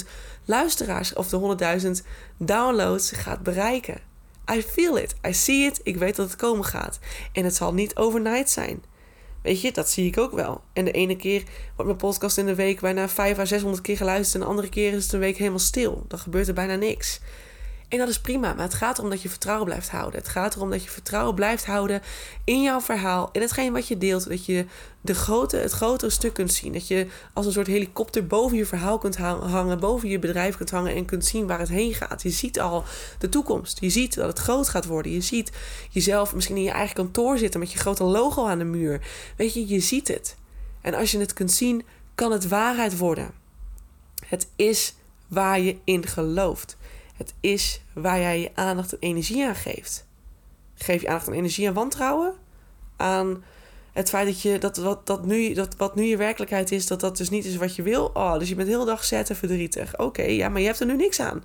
luisteraars 0.45 1.13
of 1.15 1.29
de 1.29 1.57
100.000 2.03 2.07
downloads 2.39 3.11
gaat 3.11 3.43
bereiken. 3.43 4.08
I 4.51 4.63
feel 4.63 4.97
it. 4.97 5.15
I 5.27 5.33
see 5.33 5.67
it. 5.67 5.81
Ik 5.83 5.97
weet 5.97 6.17
dat 6.17 6.27
het 6.27 6.37
komen 6.37 6.65
gaat. 6.65 6.99
En 7.33 7.45
het 7.45 7.55
zal 7.55 7.75
niet 7.75 7.97
overnight 7.97 8.51
zijn. 8.51 8.83
Weet 9.43 9.61
je, 9.61 9.73
dat 9.73 9.91
zie 9.91 10.07
ik 10.07 10.19
ook 10.19 10.33
wel. 10.33 10.63
En 10.73 10.85
de 10.85 10.91
ene 10.91 11.17
keer 11.17 11.43
wordt 11.67 11.85
mijn 11.85 11.97
podcast 11.97 12.39
in 12.39 12.47
de 12.47 12.55
week 12.55 12.81
bijna 12.81 13.09
5 13.09 13.39
à 13.39 13.45
600 13.45 13.83
keer 13.83 13.97
geluisterd. 13.97 14.35
En 14.35 14.41
de 14.41 14.47
andere 14.47 14.69
keer 14.69 14.93
is 14.93 15.05
het 15.05 15.13
een 15.13 15.21
week 15.21 15.37
helemaal 15.37 15.59
stil. 15.59 16.05
Dan 16.09 16.19
gebeurt 16.19 16.49
er 16.49 16.55
bijna 16.55 16.75
niks. 16.75 17.21
En 17.89 17.99
dat 17.99 18.09
is 18.09 18.21
prima, 18.21 18.53
maar 18.53 18.65
het 18.65 18.75
gaat 18.75 18.99
erom 18.99 19.11
dat 19.11 19.23
je 19.23 19.29
vertrouwen 19.29 19.67
blijft 19.67 19.91
houden. 19.91 20.19
Het 20.21 20.29
gaat 20.29 20.55
erom 20.55 20.71
dat 20.71 20.85
je 20.85 20.91
vertrouwen 20.91 21.35
blijft 21.35 21.67
houden 21.67 22.03
in 22.45 22.63
jouw 22.63 22.81
verhaal, 22.81 23.29
in 23.33 23.41
hetgeen 23.41 23.73
wat 23.73 23.89
je 23.89 23.99
deelt. 23.99 24.29
Dat 24.29 24.45
je 24.45 24.67
de 25.01 25.15
grote, 25.15 25.57
het 25.57 25.73
grotere 25.73 26.11
stuk 26.11 26.33
kunt 26.33 26.53
zien. 26.53 26.73
Dat 26.73 26.89
je 26.89 27.07
als 27.33 27.47
een 27.47 27.53
soort 27.53 27.67
helikopter 27.67 28.27
boven 28.27 28.57
je 28.57 28.67
verhaal 28.67 28.99
kunt 28.99 29.17
hangen, 29.17 29.81
boven 29.81 30.09
je 30.09 30.19
bedrijf 30.19 30.57
kunt 30.57 30.71
hangen 30.71 30.95
en 30.95 31.05
kunt 31.05 31.25
zien 31.25 31.47
waar 31.47 31.59
het 31.59 31.69
heen 31.69 31.95
gaat. 31.95 32.23
Je 32.23 32.31
ziet 32.31 32.61
al 32.61 32.85
de 33.19 33.29
toekomst. 33.29 33.81
Je 33.81 33.91
ziet 33.91 34.15
dat 34.15 34.27
het 34.27 34.39
groot 34.39 34.69
gaat 34.69 34.87
worden. 34.87 35.13
Je 35.13 35.21
ziet 35.21 35.53
jezelf 35.91 36.35
misschien 36.35 36.57
in 36.57 36.63
je 36.63 36.71
eigen 36.71 36.97
kantoor 36.97 37.39
zitten 37.39 37.61
met 37.61 37.73
je 37.73 37.79
grote 37.79 38.05
logo 38.05 38.47
aan 38.47 38.59
de 38.59 38.65
muur. 38.65 39.01
Weet 39.37 39.55
je, 39.55 39.69
je 39.69 39.81
ziet 39.81 40.09
het. 40.09 40.37
En 40.81 40.95
als 40.95 41.11
je 41.11 41.19
het 41.19 41.33
kunt 41.33 41.53
zien, 41.53 41.85
kan 42.15 42.33
het 42.33 42.49
waarheid 42.49 42.99
worden. 42.99 43.31
Het 44.27 44.49
is 44.57 44.95
waar 45.29 45.61
je 45.61 45.77
in 45.85 46.07
gelooft. 46.07 46.77
Het 47.19 47.35
is 47.41 47.81
waar 47.93 48.21
jij 48.21 48.41
je 48.41 48.51
aandacht 48.55 48.93
en 48.93 48.99
energie 49.01 49.47
aan 49.47 49.55
geeft. 49.55 50.07
Geef 50.75 51.01
je 51.01 51.09
aandacht 51.09 51.27
en 51.27 51.33
energie 51.33 51.69
aan 51.69 51.75
wantrouwen? 51.75 52.35
Aan 52.97 53.45
het 53.93 54.09
feit 54.09 54.27
dat, 54.27 54.43
je, 54.43 54.59
dat, 54.59 54.77
wat, 54.77 55.07
dat, 55.07 55.25
nu, 55.25 55.55
dat 55.55 55.77
wat 55.77 55.95
nu 55.95 56.05
je 56.05 56.17
werkelijkheid 56.17 56.73
is, 56.73 56.87
dat 56.87 57.01
dat 57.01 57.17
dus 57.17 57.31
niet 57.31 57.45
is 57.45 57.57
wat 57.57 57.77
je 57.77 57.83
wil. 57.83 58.11
Oh, 58.15 58.39
dus 58.39 58.49
je 58.49 58.55
bent 58.55 58.69
heel 58.69 58.85
dag 58.85 59.05
zet 59.05 59.31
en 59.31 59.37
verdrietig. 59.37 59.99
Oké, 59.99 60.23
ja, 60.23 60.49
maar 60.49 60.61
je 60.61 60.67
hebt 60.67 60.81
er 60.81 60.87
nu 60.87 60.97
niks 60.97 61.21
aan. 61.21 61.45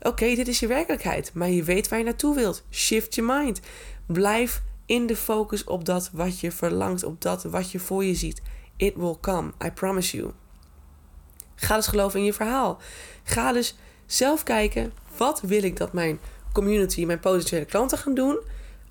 Oké, 0.00 0.34
dit 0.34 0.48
is 0.48 0.60
je 0.60 0.66
werkelijkheid, 0.66 1.30
maar 1.34 1.50
je 1.50 1.62
weet 1.62 1.88
waar 1.88 1.98
je 1.98 2.04
naartoe 2.04 2.34
wilt. 2.34 2.64
Shift 2.70 3.14
je 3.14 3.22
mind. 3.22 3.60
Blijf 4.06 4.62
in 4.86 5.06
de 5.06 5.16
focus 5.16 5.64
op 5.64 5.84
dat 5.84 6.10
wat 6.12 6.40
je 6.40 6.52
verlangt, 6.52 7.04
op 7.04 7.22
dat 7.22 7.42
wat 7.42 7.70
je 7.70 7.78
voor 7.78 8.04
je 8.04 8.14
ziet. 8.14 8.42
It 8.76 8.94
will 8.96 9.16
come, 9.20 9.52
I 9.64 9.70
promise 9.70 10.16
you. 10.16 10.32
Ga 11.54 11.76
dus 11.76 11.86
geloven 11.86 12.18
in 12.18 12.24
je 12.24 12.32
verhaal. 12.32 12.80
Ga 13.22 13.52
dus 13.52 13.76
zelf 14.12 14.42
kijken, 14.42 14.92
wat 15.16 15.40
wil 15.40 15.62
ik 15.62 15.76
dat 15.76 15.92
mijn 15.92 16.18
community, 16.52 17.04
mijn 17.04 17.20
potentiële 17.20 17.64
klanten 17.64 17.98
gaan 17.98 18.14
doen? 18.14 18.38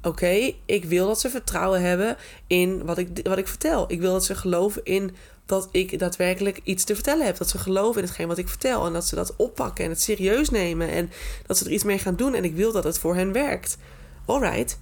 Oké, 0.04 0.54
ik 0.66 0.86
wil 0.86 1.08
dat 1.08 1.20
ze 1.20 1.30
vertrouwen 1.30 1.82
hebben 1.82 2.18
in 2.48 2.86
wat 2.86 2.98
ik, 2.98 3.20
wat 3.24 3.38
ik 3.38 3.48
vertel. 3.48 3.92
Ik 3.92 4.00
wil 4.00 4.12
dat 4.12 4.26
ze 4.26 4.36
geloven 4.36 4.84
in 4.84 5.16
dat 5.46 5.70
ik 5.72 6.00
daadwerkelijk 6.00 6.60
iets 6.64 6.84
te 6.84 6.96
vertellen 6.96 7.26
heb. 7.26 7.38
Dat 7.38 7.50
ze 7.50 7.58
geloven 7.58 8.02
in 8.02 8.08
hetgeen 8.08 8.28
wat 8.28 8.38
ik 8.38 8.48
vertel. 8.48 8.86
En 8.86 8.94
dat 8.94 9.08
ze 9.08 9.16
dat 9.16 9.36
oppakken 9.36 9.84
en 9.84 9.90
het 9.90 10.02
serieus 10.02 10.50
nemen. 10.50 10.90
En 10.90 11.10
dat 11.46 11.58
ze 11.58 11.66
er 11.66 11.72
iets 11.72 11.84
mee 11.84 12.00
gaan 12.00 12.16
doen. 12.16 12.34
En 12.34 12.44
ik 12.44 12.56
wil 12.56 12.72
dat 12.72 12.84
het 12.84 13.00
voor 13.00 13.16
hen 13.16 13.32
werkt. 13.32 13.78
Alright, 14.26 14.80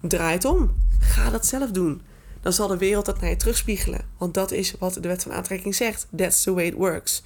draai 0.00 0.32
het 0.32 0.44
om. 0.44 0.74
Ga 1.00 1.30
dat 1.30 1.46
zelf 1.46 1.70
doen. 1.70 2.02
Dan 2.42 2.52
zal 2.52 2.68
de 2.68 2.76
wereld 2.76 3.06
dat 3.06 3.20
naar 3.20 3.30
je 3.30 3.36
terugspiegelen. 3.36 4.04
Want 4.18 4.34
dat 4.34 4.50
is 4.50 4.74
wat 4.78 4.94
de 4.94 5.08
wet 5.08 5.22
van 5.22 5.32
aantrekking 5.32 5.74
zegt. 5.74 6.06
That's 6.16 6.42
the 6.42 6.54
way 6.54 6.66
it 6.66 6.74
works. 6.74 7.22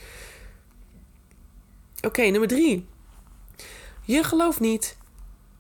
Oké, 2.04 2.22
nummer 2.22 2.48
drie. 2.48 2.86
Je 4.02 4.22
gelooft 4.22 4.60
niet 4.60 4.96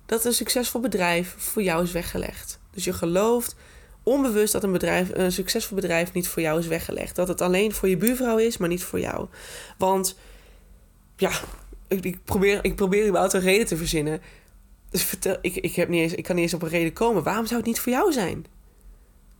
dat 0.06 0.24
een 0.24 0.32
succesvol 0.32 0.80
bedrijf 0.80 1.34
voor 1.38 1.62
jou 1.62 1.82
is 1.82 1.92
weggelegd. 1.92 2.58
Dus 2.70 2.84
je 2.84 2.92
gelooft 2.92 3.56
onbewust 4.02 4.52
dat 4.52 4.62
een, 4.62 4.72
bedrijf, 4.72 5.10
een 5.12 5.32
succesvol 5.32 5.76
bedrijf 5.76 6.12
niet 6.12 6.28
voor 6.28 6.42
jou 6.42 6.58
is 6.58 6.66
weggelegd. 6.66 7.16
Dat 7.16 7.28
het 7.28 7.40
alleen 7.40 7.72
voor 7.72 7.88
je 7.88 7.96
buurvrouw 7.96 8.38
is, 8.38 8.56
maar 8.56 8.68
niet 8.68 8.84
voor 8.84 9.00
jou. 9.00 9.28
Want 9.78 10.16
ja, 11.16 11.30
ik, 11.88 12.04
ik 12.04 12.24
probeer, 12.24 12.64
ik 12.64 12.76
probeer 12.76 13.06
überhaupt 13.06 13.32
een 13.32 13.40
reden 13.40 13.66
te 13.66 13.76
verzinnen. 13.76 14.20
Dus 14.90 15.02
vertel, 15.02 15.36
ik, 15.40 15.56
ik, 15.56 15.74
heb 15.74 15.88
niet 15.88 16.00
eens, 16.00 16.14
ik 16.14 16.24
kan 16.24 16.34
niet 16.34 16.44
eens 16.44 16.54
op 16.54 16.62
een 16.62 16.68
reden 16.68 16.92
komen. 16.92 17.22
Waarom 17.22 17.46
zou 17.46 17.60
het 17.60 17.68
niet 17.68 17.80
voor 17.80 17.92
jou 17.92 18.12
zijn? 18.12 18.46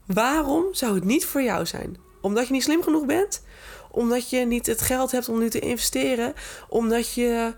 Waarom 0.05 0.73
zou 0.73 0.95
het 0.95 1.03
niet 1.03 1.25
voor 1.25 1.41
jou 1.41 1.65
zijn? 1.65 1.97
Omdat 2.21 2.47
je 2.47 2.53
niet 2.53 2.63
slim 2.63 2.83
genoeg 2.83 3.05
bent? 3.05 3.43
Omdat 3.95 4.29
je 4.29 4.45
niet 4.45 4.65
het 4.65 4.81
geld 4.81 5.11
hebt 5.11 5.29
om 5.29 5.39
nu 5.39 5.49
te 5.49 5.59
investeren? 5.59 6.33
Omdat 6.69 7.13
je. 7.13 7.53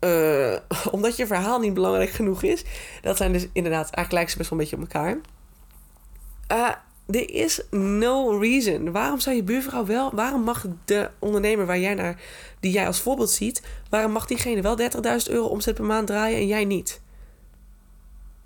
Uh, 0.00 0.56
omdat 0.96 1.16
je 1.16 1.26
verhaal 1.26 1.60
niet 1.60 1.74
belangrijk 1.74 2.10
genoeg 2.10 2.42
is. 2.42 2.64
Dat 3.02 3.16
zijn 3.16 3.32
dus 3.32 3.46
inderdaad, 3.52 3.82
eigenlijk 3.82 4.12
lijken 4.12 4.30
ze 4.30 4.38
best 4.38 4.50
wel 4.50 4.58
een 4.58 4.64
beetje 4.64 4.76
op 4.76 4.82
elkaar. 4.82 5.18
Uh, 6.52 7.16
er 7.16 7.34
is 7.34 7.62
no 7.70 8.38
reason. 8.38 8.92
Waarom 8.92 9.20
zou 9.20 9.36
je 9.36 9.42
buurvrouw 9.42 9.86
wel... 9.86 10.14
Waarom 10.14 10.42
mag 10.42 10.66
de 10.84 11.10
ondernemer 11.18 11.66
waar 11.66 11.78
jij 11.78 11.94
naar, 11.94 12.20
die 12.60 12.72
jij 12.72 12.86
als 12.86 13.00
voorbeeld 13.00 13.30
ziet... 13.30 13.62
waarom 13.88 14.12
mag 14.12 14.26
diegene 14.26 14.62
wel 14.62 14.78
30.000 14.78 14.86
euro 15.26 15.46
omzet 15.46 15.74
per 15.74 15.84
maand 15.84 16.06
draaien 16.06 16.38
en 16.38 16.46
jij 16.46 16.64
niet? 16.64 17.00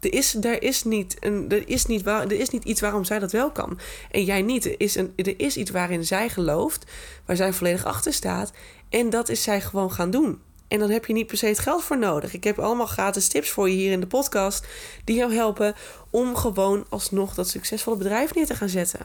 Er 0.04 0.12
is, 0.12 0.34
er, 0.34 0.62
is 0.62 0.84
niet 0.84 1.16
een, 1.20 1.44
er, 1.48 1.68
is 1.68 1.86
niet 1.86 2.02
waar, 2.02 2.22
er 2.22 2.40
is 2.40 2.50
niet 2.50 2.64
iets 2.64 2.80
waarom 2.80 3.04
zij 3.04 3.18
dat 3.18 3.32
wel 3.32 3.50
kan. 3.50 3.78
En 4.10 4.24
jij 4.24 4.42
niet. 4.42 4.64
Er 4.64 4.80
is, 4.80 4.94
een, 4.94 5.12
er 5.16 5.40
is 5.40 5.56
iets 5.56 5.70
waarin 5.70 6.04
zij 6.04 6.28
gelooft, 6.28 6.84
waar 7.26 7.36
zij 7.36 7.52
volledig 7.52 7.84
achter 7.84 8.12
staat. 8.12 8.52
En 8.88 9.10
dat 9.10 9.28
is 9.28 9.42
zij 9.42 9.60
gewoon 9.60 9.92
gaan 9.92 10.10
doen. 10.10 10.40
En 10.68 10.78
dan 10.78 10.90
heb 10.90 11.06
je 11.06 11.12
niet 11.12 11.26
per 11.26 11.36
se 11.36 11.46
het 11.46 11.58
geld 11.58 11.84
voor 11.84 11.98
nodig. 11.98 12.34
Ik 12.34 12.44
heb 12.44 12.58
allemaal 12.58 12.86
gratis 12.86 13.28
tips 13.28 13.50
voor 13.50 13.68
je 13.68 13.74
hier 13.74 13.92
in 13.92 14.00
de 14.00 14.06
podcast. 14.06 14.66
Die 15.04 15.16
jou 15.16 15.34
helpen 15.34 15.74
om 16.10 16.36
gewoon 16.36 16.86
alsnog 16.88 17.34
dat 17.34 17.48
succesvolle 17.48 17.96
bedrijf 17.96 18.34
neer 18.34 18.46
te 18.46 18.54
gaan 18.54 18.68
zetten. 18.68 19.00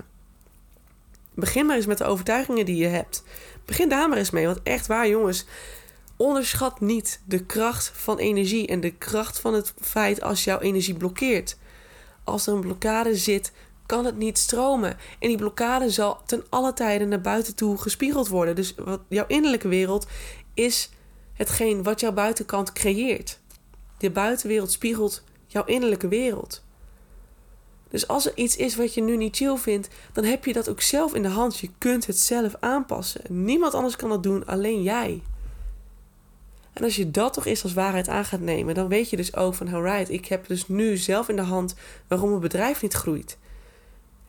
Begin 1.33 1.65
maar 1.65 1.75
eens 1.75 1.85
met 1.85 1.97
de 1.97 2.03
overtuigingen 2.03 2.65
die 2.65 2.75
je 2.75 2.87
hebt. 2.87 3.23
Begin 3.65 3.89
daar 3.89 4.09
maar 4.09 4.17
eens 4.17 4.29
mee. 4.29 4.45
Want 4.45 4.63
echt 4.63 4.87
waar, 4.87 5.07
jongens. 5.07 5.45
Onderschat 6.21 6.79
niet 6.79 7.21
de 7.25 7.45
kracht 7.45 7.91
van 7.93 8.17
energie 8.17 8.67
en 8.67 8.79
de 8.79 8.91
kracht 8.91 9.39
van 9.39 9.53
het 9.53 9.73
feit 9.81 10.21
als 10.21 10.43
jouw 10.43 10.59
energie 10.59 10.93
blokkeert. 10.93 11.57
Als 12.23 12.47
er 12.47 12.53
een 12.53 12.59
blokkade 12.59 13.15
zit, 13.15 13.51
kan 13.85 14.05
het 14.05 14.17
niet 14.17 14.37
stromen. 14.37 14.97
En 15.19 15.27
die 15.27 15.37
blokkade 15.37 15.89
zal 15.89 16.21
ten 16.25 16.43
alle 16.49 16.73
tijden 16.73 17.09
naar 17.09 17.21
buiten 17.21 17.55
toe 17.55 17.77
gespiegeld 17.77 18.27
worden. 18.27 18.55
Dus 18.55 18.75
wat 18.75 18.99
jouw 19.07 19.25
innerlijke 19.27 19.67
wereld 19.67 20.07
is 20.53 20.89
hetgeen 21.33 21.83
wat 21.83 21.99
jouw 21.99 22.11
buitenkant 22.11 22.73
creëert. 22.73 23.39
De 23.97 24.11
buitenwereld 24.11 24.71
spiegelt 24.71 25.23
jouw 25.47 25.65
innerlijke 25.65 26.07
wereld. 26.07 26.63
Dus 27.89 28.07
als 28.07 28.25
er 28.25 28.37
iets 28.37 28.55
is 28.55 28.75
wat 28.75 28.93
je 28.93 29.01
nu 29.01 29.17
niet 29.17 29.35
chill 29.35 29.57
vindt, 29.57 29.87
dan 30.13 30.23
heb 30.23 30.45
je 30.45 30.53
dat 30.53 30.69
ook 30.69 30.81
zelf 30.81 31.13
in 31.13 31.21
de 31.21 31.29
hand. 31.29 31.59
Je 31.59 31.69
kunt 31.77 32.05
het 32.05 32.19
zelf 32.19 32.55
aanpassen. 32.59 33.21
Niemand 33.29 33.73
anders 33.73 33.95
kan 33.95 34.09
dat 34.09 34.23
doen, 34.23 34.45
alleen 34.45 34.83
jij. 34.83 35.21
En 36.79 36.85
als 36.85 36.95
je 36.95 37.11
dat 37.11 37.33
toch 37.33 37.45
eens 37.45 37.63
als 37.63 37.73
waarheid 37.73 38.07
aan 38.07 38.25
gaat 38.25 38.39
nemen, 38.39 38.75
dan 38.75 38.87
weet 38.87 39.09
je 39.09 39.15
dus 39.15 39.35
ook 39.35 39.53
van, 39.53 39.73
alright, 39.73 40.09
ik 40.09 40.25
heb 40.25 40.47
dus 40.47 40.67
nu 40.67 40.97
zelf 40.97 41.29
in 41.29 41.35
de 41.35 41.41
hand 41.41 41.75
waarom 42.07 42.33
een 42.33 42.39
bedrijf 42.39 42.81
niet 42.81 42.93
groeit. 42.93 43.37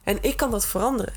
En 0.03 0.19
ik 0.21 0.37
kan 0.37 0.51
dat 0.51 0.67
veranderen. 0.67 1.15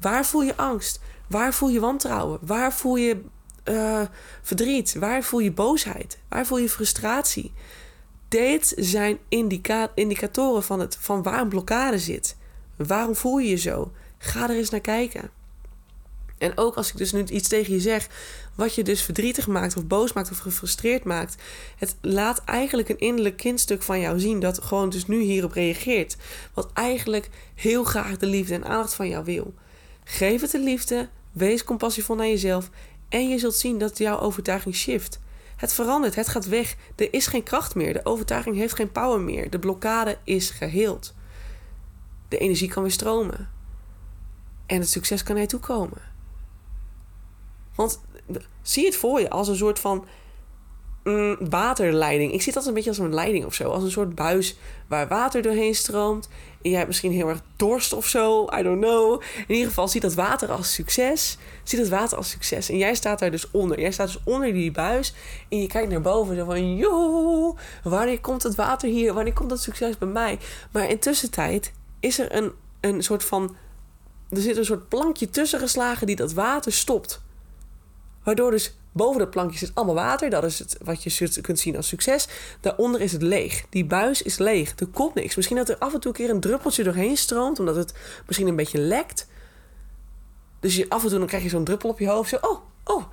Waar 0.00 0.26
voel 0.26 0.42
je 0.42 0.56
angst? 0.56 1.00
Waar 1.26 1.54
voel 1.54 1.68
je 1.68 1.80
wantrouwen? 1.80 2.38
Waar 2.42 2.72
voel 2.72 2.96
je 2.96 3.22
uh, 3.64 4.00
verdriet? 4.42 4.94
Waar 4.94 5.22
voel 5.22 5.40
je 5.40 5.52
boosheid? 5.52 6.18
Waar 6.28 6.46
voel 6.46 6.58
je 6.58 6.68
frustratie? 6.68 7.52
Dit 8.28 8.72
zijn 8.76 9.18
indica 9.28 9.90
indicatoren 9.94 10.62
van, 10.62 10.80
het, 10.80 10.96
van 11.00 11.22
waar 11.22 11.40
een 11.40 11.48
blokkade 11.48 11.98
zit. 11.98 12.36
Waarom 12.76 13.16
voel 13.16 13.38
je 13.38 13.48
je 13.48 13.56
zo? 13.56 13.92
Ga 14.18 14.42
er 14.42 14.56
eens 14.56 14.70
naar 14.70 14.80
kijken. 14.80 15.30
En 16.38 16.58
ook 16.58 16.74
als 16.74 16.88
ik 16.88 16.96
dus 16.96 17.12
nu 17.12 17.24
iets 17.24 17.48
tegen 17.48 17.72
je 17.72 17.80
zeg, 17.80 18.08
wat 18.60 18.74
je 18.74 18.82
dus 18.82 19.02
verdrietig 19.02 19.46
maakt 19.46 19.76
of 19.76 19.86
boos 19.86 20.12
maakt 20.12 20.30
of 20.30 20.38
gefrustreerd 20.38 21.04
maakt, 21.04 21.42
het 21.78 21.96
laat 22.00 22.44
eigenlijk 22.44 22.88
een 22.88 22.98
innerlijk 22.98 23.36
kindstuk 23.36 23.82
van 23.82 24.00
jou 24.00 24.20
zien 24.20 24.40
dat 24.40 24.62
gewoon 24.62 24.90
dus 24.90 25.06
nu 25.06 25.20
hierop 25.20 25.52
reageert. 25.52 26.16
Wat 26.54 26.70
eigenlijk 26.72 27.28
heel 27.54 27.84
graag 27.84 28.16
de 28.16 28.26
liefde 28.26 28.54
en 28.54 28.64
aandacht 28.64 28.94
van 28.94 29.08
jou 29.08 29.24
wil. 29.24 29.54
Geef 30.04 30.40
het 30.40 30.50
de 30.50 30.60
liefde, 30.60 31.08
wees 31.32 31.64
compassievol 31.64 32.16
naar 32.16 32.26
jezelf 32.26 32.70
en 33.08 33.28
je 33.28 33.38
zult 33.38 33.54
zien 33.54 33.78
dat 33.78 33.98
jouw 33.98 34.18
overtuiging 34.18 34.74
shift. 34.74 35.20
Het 35.56 35.72
verandert, 35.72 36.14
het 36.14 36.28
gaat 36.28 36.46
weg. 36.46 36.76
Er 36.96 37.12
is 37.12 37.26
geen 37.26 37.42
kracht 37.42 37.74
meer. 37.74 37.92
De 37.92 38.04
overtuiging 38.04 38.56
heeft 38.56 38.74
geen 38.74 38.92
power 38.92 39.20
meer. 39.20 39.50
De 39.50 39.58
blokkade 39.58 40.18
is 40.24 40.50
geheeld. 40.50 41.14
De 42.28 42.38
energie 42.38 42.68
kan 42.68 42.82
weer 42.82 42.92
stromen. 42.92 43.50
En 44.66 44.80
het 44.80 44.88
succes 44.88 45.22
kan 45.22 45.36
naar 45.36 45.46
toe 45.46 45.60
komen. 45.60 46.02
Want 47.74 48.00
zie 48.62 48.84
het 48.84 48.96
voor 48.96 49.20
je 49.20 49.30
als 49.30 49.48
een 49.48 49.56
soort 49.56 49.78
van 49.78 50.04
mm, 51.04 51.36
waterleiding. 51.50 52.32
Ik 52.32 52.42
zie 52.42 52.52
dat 52.52 52.66
een 52.66 52.74
beetje 52.74 52.90
als 52.90 52.98
een 52.98 53.14
leiding 53.14 53.44
of 53.44 53.54
zo. 53.54 53.70
Als 53.70 53.82
een 53.82 53.90
soort 53.90 54.14
buis 54.14 54.56
waar 54.88 55.08
water 55.08 55.42
doorheen 55.42 55.74
stroomt. 55.74 56.28
En 56.62 56.68
jij 56.68 56.78
hebt 56.78 56.88
misschien 56.88 57.12
heel 57.12 57.28
erg 57.28 57.42
dorst 57.56 57.92
of 57.92 58.06
zo. 58.06 58.48
I 58.58 58.62
don't 58.62 58.80
know. 58.80 59.22
In 59.46 59.54
ieder 59.54 59.68
geval 59.68 59.88
ziet 59.88 60.02
dat 60.02 60.14
water 60.14 60.50
als 60.52 60.74
succes. 60.74 61.38
Ziet 61.62 61.80
dat 61.80 61.88
water 61.88 62.16
als 62.16 62.30
succes. 62.30 62.68
En 62.68 62.76
jij 62.76 62.94
staat 62.94 63.18
daar 63.18 63.30
dus 63.30 63.50
onder. 63.50 63.80
Jij 63.80 63.92
staat 63.92 64.06
dus 64.06 64.20
onder 64.24 64.52
die 64.52 64.70
buis. 64.70 65.14
En 65.48 65.60
je 65.60 65.66
kijkt 65.66 65.90
naar 65.90 66.00
boven. 66.00 66.36
Zo 66.36 66.44
van, 66.44 66.76
joh, 66.76 67.58
wanneer 67.82 68.20
komt 68.20 68.42
het 68.42 68.54
water 68.54 68.88
hier? 68.88 69.14
Wanneer 69.14 69.32
komt 69.32 69.50
dat 69.50 69.60
succes 69.60 69.98
bij 69.98 70.08
mij? 70.08 70.38
Maar 70.72 70.90
intussen 70.90 71.30
tijd 71.30 71.72
is 72.00 72.18
er 72.18 72.34
een, 72.34 72.52
een 72.80 73.02
soort 73.02 73.24
van... 73.24 73.56
Er 74.30 74.40
zit 74.40 74.56
een 74.56 74.64
soort 74.64 74.88
plankje 74.88 75.30
tussen 75.30 75.58
geslagen 75.58 76.06
die 76.06 76.16
dat 76.16 76.32
water 76.32 76.72
stopt. 76.72 77.22
Waardoor 78.24 78.50
dus 78.50 78.74
boven 78.92 79.18
dat 79.18 79.30
plankje 79.30 79.58
zit 79.58 79.70
allemaal 79.74 79.94
water. 79.94 80.30
Dat 80.30 80.44
is 80.44 80.58
het, 80.58 80.76
wat 80.84 81.02
je 81.02 81.40
kunt 81.40 81.58
zien 81.58 81.76
als 81.76 81.88
succes. 81.88 82.28
Daaronder 82.60 83.00
is 83.00 83.12
het 83.12 83.22
leeg. 83.22 83.64
Die 83.68 83.84
buis 83.84 84.22
is 84.22 84.38
leeg. 84.38 84.72
Er 84.78 84.86
komt 84.86 85.14
niks. 85.14 85.36
Misschien 85.36 85.56
dat 85.56 85.68
er 85.68 85.78
af 85.78 85.94
en 85.94 86.00
toe 86.00 86.10
een 86.10 86.16
keer 86.16 86.30
een 86.30 86.40
druppeltje 86.40 86.82
doorheen 86.82 87.16
stroomt. 87.16 87.58
Omdat 87.58 87.76
het 87.76 87.94
misschien 88.26 88.48
een 88.48 88.56
beetje 88.56 88.78
lekt. 88.78 89.26
Dus 90.60 90.76
je, 90.76 90.88
af 90.88 91.02
en 91.02 91.08
toe 91.08 91.18
dan 91.18 91.26
krijg 91.26 91.42
je 91.42 91.48
zo'n 91.48 91.64
druppel 91.64 91.88
op 91.88 91.98
je 91.98 92.08
hoofd. 92.08 92.28
Zo, 92.28 92.38
oh, 92.40 92.60
oh, 92.84 93.04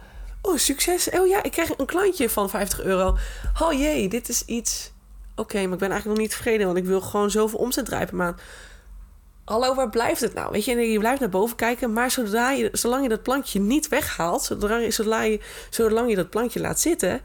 oh, 0.41 0.58
succes. 0.58 1.10
Oh 1.10 1.28
ja, 1.28 1.43
ik 1.43 1.52
krijg 1.52 1.78
een 1.78 1.86
klantje 1.86 2.30
van 2.30 2.50
50 2.50 2.82
euro. 2.82 3.17
Oh 3.62 3.74
jee, 3.74 4.10
dit 4.10 4.30
is 4.30 4.46
iets... 4.46 4.91
Oké, 5.36 5.63
maar 5.63 5.74
ik 5.74 5.80
ben 5.80 5.91
eigenlijk 5.91 6.20
nog 6.20 6.28
niet 6.28 6.38
tevreden. 6.38 6.65
Want 6.65 6.78
ik 6.78 6.86
wil 6.86 7.02
gewoon 7.02 7.32
zoveel 7.32 7.60
omzet 7.60 7.86
draaien 7.86 8.08
per 8.08 8.15
maand 8.15 8.41
hallo, 9.47 9.75
waar 9.75 9.89
blijft 9.89 10.21
het 10.21 10.33
nou? 10.33 10.51
Weet 10.51 10.65
je, 10.65 10.75
je 10.75 10.99
blijft 10.99 11.19
naar 11.19 11.29
boven 11.29 11.55
kijken, 11.55 11.93
maar 11.93 12.12
zodra 12.12 12.51
je, 12.51 12.69
zolang 12.71 13.03
je 13.03 13.10
dat 13.10 13.23
plankje 13.23 13.60
niet 13.60 13.88
weghaalt, 13.88 14.43
zodra, 14.43 14.77
je, 14.77 15.39
zolang 15.69 16.10
je 16.10 16.15
dat 16.15 16.29
plankje 16.29 16.60
laat 16.60 16.79
zitten, 16.79 17.21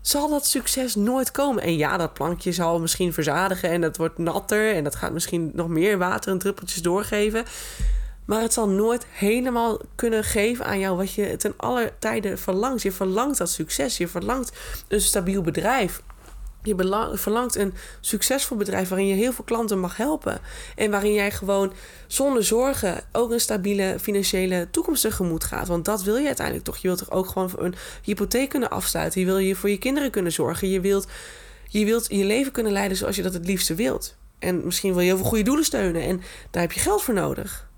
zal 0.00 0.28
dat 0.28 0.46
succes 0.46 0.94
nooit 0.94 1.30
komen. 1.30 1.62
En 1.62 1.76
ja, 1.76 1.96
dat 1.96 2.14
plankje 2.14 2.52
zal 2.52 2.80
misschien 2.80 3.12
verzadigen 3.12 3.70
en 3.70 3.80
dat 3.80 3.96
wordt 3.96 4.18
natter 4.18 4.74
en 4.74 4.84
dat 4.84 4.94
gaat 4.94 5.12
misschien 5.12 5.50
nog 5.54 5.68
meer 5.68 5.98
water 5.98 6.32
en 6.32 6.38
druppeltjes 6.38 6.82
doorgeven. 6.82 7.44
Maar 8.24 8.40
het 8.40 8.52
zal 8.52 8.68
nooit 8.68 9.06
helemaal 9.10 9.78
kunnen 9.94 10.24
geven 10.24 10.64
aan 10.64 10.78
jou 10.78 10.96
wat 10.96 11.12
je 11.12 11.36
ten 11.36 11.54
alle 11.56 11.92
tijden 11.98 12.38
verlangt. 12.38 12.82
Je 12.82 12.92
verlangt 12.92 13.38
dat 13.38 13.50
succes, 13.50 13.96
je 13.96 14.08
verlangt 14.08 14.52
een 14.88 15.00
stabiel 15.00 15.42
bedrijf. 15.42 16.02
Je 16.62 17.10
verlangt 17.14 17.56
een 17.56 17.74
succesvol 18.00 18.56
bedrijf 18.56 18.88
waarin 18.88 19.06
je 19.06 19.14
heel 19.14 19.32
veel 19.32 19.44
klanten 19.44 19.80
mag 19.80 19.96
helpen. 19.96 20.40
En 20.76 20.90
waarin 20.90 21.12
jij 21.12 21.30
gewoon 21.30 21.72
zonder 22.06 22.44
zorgen 22.44 23.00
ook 23.12 23.30
een 23.30 23.40
stabiele 23.40 23.96
financiële 24.00 24.68
toekomst 24.70 25.02
tegemoet 25.02 25.44
gaat. 25.44 25.68
Want 25.68 25.84
dat 25.84 26.02
wil 26.02 26.16
je 26.16 26.26
uiteindelijk 26.26 26.66
toch. 26.66 26.76
Je 26.76 26.88
wilt 26.88 26.98
toch 26.98 27.10
ook 27.10 27.26
gewoon 27.26 27.50
een 27.56 27.74
hypotheek 28.02 28.48
kunnen 28.48 28.70
afsluiten. 28.70 29.20
Je 29.20 29.26
wil 29.26 29.38
je 29.38 29.54
voor 29.54 29.70
je 29.70 29.78
kinderen 29.78 30.10
kunnen 30.10 30.32
zorgen. 30.32 30.68
Je 30.68 30.80
wilt 30.80 31.06
je, 31.68 31.84
wilt 31.84 32.06
je 32.08 32.24
leven 32.24 32.52
kunnen 32.52 32.72
leiden 32.72 32.96
zoals 32.96 33.16
je 33.16 33.22
dat 33.22 33.34
het 33.34 33.46
liefste 33.46 33.74
wilt. 33.74 34.16
En 34.38 34.64
misschien 34.64 34.92
wil 34.92 35.00
je 35.00 35.06
heel 35.06 35.16
veel 35.16 35.26
goede 35.26 35.44
doelen 35.44 35.64
steunen. 35.64 36.02
En 36.02 36.20
daar 36.50 36.62
heb 36.62 36.72
je 36.72 36.80
geld 36.80 37.02
voor 37.02 37.14
nodig. 37.14 37.68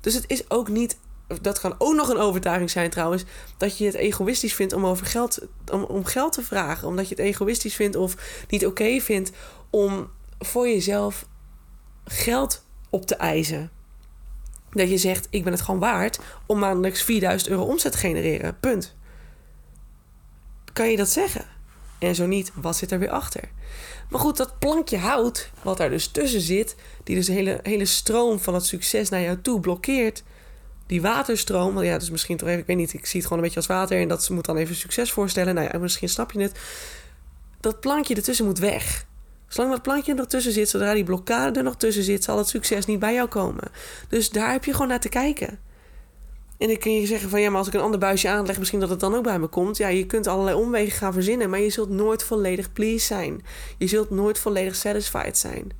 Dus 0.00 0.14
het 0.14 0.24
is 0.26 0.50
ook 0.50 0.68
niet 0.68 0.96
dat 1.40 1.60
kan 1.60 1.74
ook 1.78 1.94
nog 1.94 2.08
een 2.08 2.18
overtuiging 2.18 2.70
zijn 2.70 2.90
trouwens, 2.90 3.24
dat 3.56 3.78
je 3.78 3.84
het 3.84 3.94
egoïstisch 3.94 4.54
vindt 4.54 4.72
om 4.72 4.86
over 4.86 5.06
geld, 5.06 5.38
om, 5.72 5.82
om 5.82 6.04
geld 6.04 6.32
te 6.32 6.42
vragen. 6.42 6.88
Omdat 6.88 7.08
je 7.08 7.14
het 7.14 7.24
egoïstisch 7.24 7.74
vindt 7.74 7.96
of 7.96 8.16
niet 8.48 8.66
oké 8.66 9.00
vindt 9.00 9.30
om 9.70 10.10
voor 10.38 10.68
jezelf 10.68 11.26
geld 12.04 12.64
op 12.90 13.06
te 13.06 13.16
eisen. 13.16 13.70
Dat 14.70 14.90
je 14.90 14.98
zegt, 14.98 15.26
ik 15.30 15.44
ben 15.44 15.52
het 15.52 15.62
gewoon 15.62 15.80
waard 15.80 16.18
om 16.46 16.58
maandelijks 16.58 17.02
4000 17.02 17.50
euro 17.50 17.64
omzet 17.64 17.92
te 17.92 17.98
genereren. 17.98 18.60
Punt. 18.60 18.94
Kan 20.72 20.90
je 20.90 20.96
dat 20.96 21.10
zeggen? 21.10 21.44
En 21.98 22.14
zo 22.14 22.26
niet, 22.26 22.52
wat 22.54 22.76
zit 22.76 22.90
er 22.90 22.98
weer 22.98 23.10
achter? 23.10 23.48
Maar 24.10 24.20
goed, 24.20 24.36
dat 24.36 24.58
plankje 24.58 24.98
hout, 24.98 25.50
wat 25.62 25.76
daar 25.76 25.90
dus 25.90 26.06
tussen 26.06 26.40
zit, 26.40 26.76
die 27.04 27.16
dus 27.16 27.26
de 27.26 27.32
hele, 27.32 27.60
hele 27.62 27.84
stroom 27.84 28.38
van 28.38 28.54
het 28.54 28.66
succes 28.66 29.08
naar 29.08 29.20
jou 29.20 29.40
toe 29.40 29.60
blokkeert, 29.60 30.22
die 30.86 31.02
waterstroom, 31.02 31.82
ja, 31.82 31.98
dus 31.98 32.10
misschien 32.10 32.36
toch 32.36 32.48
even, 32.48 32.60
ik 32.60 32.66
weet 32.66 32.76
niet, 32.76 32.92
ik 32.92 33.06
zie 33.06 33.20
het 33.20 33.28
gewoon 33.28 33.38
een 33.38 33.44
beetje 33.44 33.60
als 33.60 33.78
water 33.78 34.00
en 34.00 34.08
dat 34.08 34.30
moet 34.30 34.44
dan 34.44 34.56
even 34.56 34.74
succes 34.74 35.12
voorstellen. 35.12 35.54
Nou 35.54 35.68
ja, 35.72 35.78
misschien 35.78 36.08
snap 36.08 36.32
je 36.32 36.40
het. 36.40 36.58
dat 37.60 37.80
plankje 37.80 38.14
ertussen 38.14 38.46
moet 38.46 38.58
weg. 38.58 39.06
Zolang 39.48 39.72
dat 39.72 39.82
plankje 39.82 40.10
er 40.10 40.18
nog 40.18 40.26
tussen 40.26 40.52
zit, 40.52 40.68
zodra 40.68 40.94
die 40.94 41.04
blokkade 41.04 41.58
er 41.58 41.64
nog 41.64 41.76
tussen 41.76 42.02
zit, 42.02 42.24
zal 42.24 42.38
het 42.38 42.48
succes 42.48 42.86
niet 42.86 42.98
bij 42.98 43.14
jou 43.14 43.28
komen. 43.28 43.70
Dus 44.08 44.30
daar 44.30 44.52
heb 44.52 44.64
je 44.64 44.72
gewoon 44.72 44.88
naar 44.88 45.00
te 45.00 45.08
kijken. 45.08 45.58
En 46.58 46.68
dan 46.68 46.78
kun 46.78 46.92
je 46.92 47.06
zeggen 47.06 47.30
van 47.30 47.40
ja, 47.40 47.48
maar 47.48 47.58
als 47.58 47.66
ik 47.66 47.74
een 47.74 47.80
ander 47.80 48.00
buisje 48.00 48.28
aanleg, 48.28 48.58
misschien 48.58 48.80
dat 48.80 48.90
het 48.90 49.00
dan 49.00 49.14
ook 49.14 49.22
bij 49.22 49.38
me 49.38 49.46
komt. 49.46 49.76
Ja, 49.76 49.88
je 49.88 50.06
kunt 50.06 50.26
allerlei 50.26 50.56
omwegen 50.56 50.98
gaan 50.98 51.12
verzinnen, 51.12 51.50
maar 51.50 51.60
je 51.60 51.70
zult 51.70 51.88
nooit 51.88 52.22
volledig 52.22 52.72
pleased 52.72 53.06
zijn. 53.06 53.44
Je 53.78 53.86
zult 53.86 54.10
nooit 54.10 54.38
volledig 54.38 54.76
satisfied 54.76 55.38
zijn. 55.38 55.72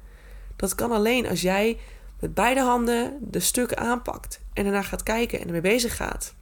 Dat 0.57 0.75
kan 0.75 0.93
alleen 0.93 1.29
als 1.29 1.41
jij 1.41 1.79
met 2.21 2.35
beide 2.35 2.61
handen 2.61 3.19
de 3.21 3.41
stukken 3.41 3.79
aanpakt 3.79 4.41
en 4.53 4.65
daarna 4.65 4.83
gaat 4.83 5.03
kijken 5.03 5.41
en 5.41 5.47
ermee 5.47 5.61
bezig 5.61 5.97
gaat. 5.97 6.35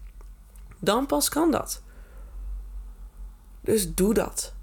Dan 0.78 1.06
pas 1.06 1.28
kan 1.28 1.50
dat. 1.50 1.82
Dus 3.60 3.94
doe 3.94 4.14
dat. 4.14 4.54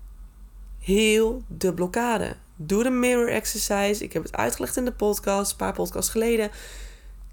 Heel 0.79 1.43
de 1.47 1.73
blokkade. 1.73 2.35
Doe 2.55 2.83
de 2.83 2.89
mirror 2.89 3.29
exercise. 3.29 4.03
Ik 4.03 4.13
heb 4.13 4.23
het 4.23 4.35
uitgelegd 4.35 4.77
in 4.77 4.85
de 4.85 4.91
podcast, 4.91 5.51
een 5.51 5.57
paar 5.57 5.73
podcasts 5.73 6.11
geleden. 6.11 6.51